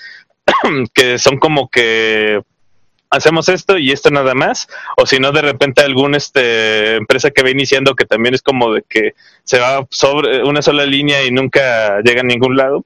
que 0.93 1.19
son 1.19 1.37
como 1.39 1.69
que 1.69 2.41
hacemos 3.15 3.49
esto 3.49 3.77
y 3.77 3.91
esto 3.91 4.09
nada 4.09 4.33
más, 4.33 4.67
o 4.97 5.05
si 5.05 5.19
no 5.19 5.31
de 5.31 5.41
repente 5.41 5.81
alguna 5.81 6.17
este, 6.17 6.95
empresa 6.95 7.31
que 7.31 7.43
va 7.43 7.49
iniciando 7.49 7.95
que 7.95 8.05
también 8.05 8.35
es 8.35 8.41
como 8.41 8.73
de 8.73 8.83
que 8.87 9.13
se 9.43 9.59
va 9.59 9.85
sobre 9.89 10.43
una 10.43 10.61
sola 10.61 10.85
línea 10.85 11.23
y 11.25 11.31
nunca 11.31 12.01
llega 12.01 12.21
a 12.21 12.25
ningún 12.25 12.57
lado. 12.57 12.85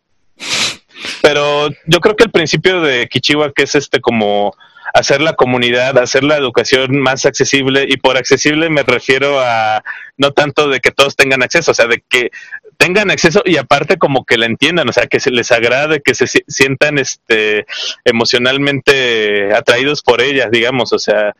Pero 1.21 1.69
yo 1.85 1.99
creo 1.99 2.15
que 2.15 2.23
el 2.23 2.31
principio 2.31 2.81
de 2.81 3.07
Kichiwa, 3.07 3.51
que 3.53 3.63
es 3.63 3.75
este 3.75 4.01
como 4.01 4.55
hacer 4.93 5.21
la 5.21 5.33
comunidad, 5.33 5.97
hacer 5.97 6.23
la 6.23 6.37
educación 6.37 6.99
más 6.99 7.25
accesible, 7.25 7.85
y 7.87 7.97
por 7.97 8.17
accesible 8.17 8.69
me 8.69 8.83
refiero 8.83 9.39
a 9.39 9.83
no 10.17 10.31
tanto 10.31 10.67
de 10.67 10.79
que 10.79 10.91
todos 10.91 11.15
tengan 11.15 11.43
acceso, 11.43 11.71
o 11.71 11.73
sea, 11.73 11.87
de 11.87 12.03
que 12.07 12.31
tengan 12.77 13.11
acceso 13.11 13.41
y 13.45 13.57
aparte 13.57 13.97
como 13.97 14.25
que 14.25 14.37
la 14.37 14.45
entiendan, 14.45 14.87
o 14.87 14.93
sea, 14.93 15.07
que 15.07 15.19
se 15.19 15.31
les 15.31 15.51
agrade, 15.51 16.01
que 16.01 16.15
se 16.15 16.27
sientan 16.47 16.97
este 16.97 17.65
emocionalmente 18.05 19.53
atraídos 19.53 20.01
por 20.01 20.21
ellas, 20.21 20.49
digamos, 20.51 20.93
o 20.93 20.99
sea, 20.99 21.33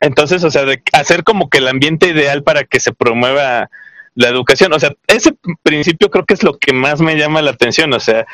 entonces, 0.00 0.44
o 0.44 0.50
sea, 0.50 0.64
de 0.64 0.82
hacer 0.92 1.24
como 1.24 1.48
que 1.48 1.58
el 1.58 1.68
ambiente 1.68 2.08
ideal 2.08 2.42
para 2.42 2.64
que 2.64 2.80
se 2.80 2.92
promueva 2.92 3.70
la 4.14 4.28
educación, 4.28 4.72
o 4.74 4.78
sea, 4.78 4.92
ese 5.06 5.34
principio 5.62 6.10
creo 6.10 6.26
que 6.26 6.34
es 6.34 6.42
lo 6.42 6.58
que 6.58 6.72
más 6.72 7.00
me 7.00 7.16
llama 7.16 7.40
la 7.40 7.52
atención, 7.52 7.92
o 7.94 8.00
sea, 8.00 8.26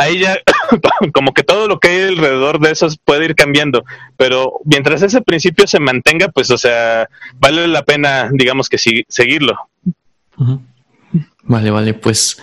ahí 0.00 0.18
ya 0.18 0.38
como 1.14 1.34
que 1.34 1.42
todo 1.42 1.68
lo 1.68 1.78
que 1.78 1.88
hay 1.88 2.02
alrededor 2.08 2.58
de 2.58 2.70
eso 2.72 2.88
puede 3.04 3.26
ir 3.26 3.34
cambiando, 3.34 3.84
pero 4.16 4.54
mientras 4.64 5.02
ese 5.02 5.20
principio 5.20 5.66
se 5.66 5.78
mantenga, 5.78 6.28
pues, 6.28 6.50
o 6.50 6.58
sea, 6.58 7.08
vale 7.34 7.68
la 7.68 7.84
pena, 7.84 8.30
digamos 8.32 8.68
que 8.68 8.78
sí, 8.78 9.04
seguirlo. 9.08 9.58
Vale, 11.42 11.70
vale, 11.70 11.94
pues 11.94 12.40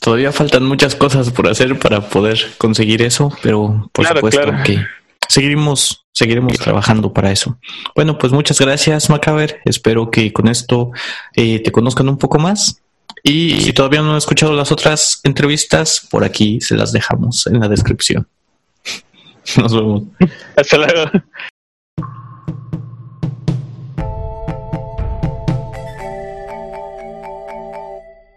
todavía 0.00 0.32
faltan 0.32 0.64
muchas 0.64 0.94
cosas 0.94 1.30
por 1.30 1.48
hacer 1.48 1.78
para 1.78 2.08
poder 2.08 2.38
conseguir 2.58 3.02
eso, 3.02 3.36
pero 3.42 3.90
por 3.92 4.06
supuesto 4.06 4.52
que 4.64 4.84
seguiremos, 5.28 6.06
seguiremos 6.12 6.58
trabajando 6.58 7.12
para 7.12 7.32
eso. 7.32 7.58
Bueno, 7.96 8.18
pues 8.18 8.32
muchas 8.32 8.60
gracias, 8.60 9.10
Macaber. 9.10 9.60
Espero 9.64 10.10
que 10.10 10.32
con 10.32 10.46
esto 10.46 10.92
eh, 11.34 11.60
te 11.60 11.72
conozcan 11.72 12.08
un 12.08 12.18
poco 12.18 12.38
más. 12.38 12.82
Y 13.22 13.60
si 13.60 13.72
todavía 13.72 14.02
no 14.02 14.12
han 14.12 14.18
escuchado 14.18 14.52
las 14.54 14.72
otras 14.72 15.20
entrevistas, 15.24 16.06
por 16.10 16.24
aquí 16.24 16.60
se 16.60 16.76
las 16.76 16.92
dejamos 16.92 17.46
en 17.46 17.60
la 17.60 17.68
descripción. 17.68 18.26
Nos 19.56 19.74
vemos. 19.74 20.02
Hasta 20.56 20.76
luego. 20.78 21.10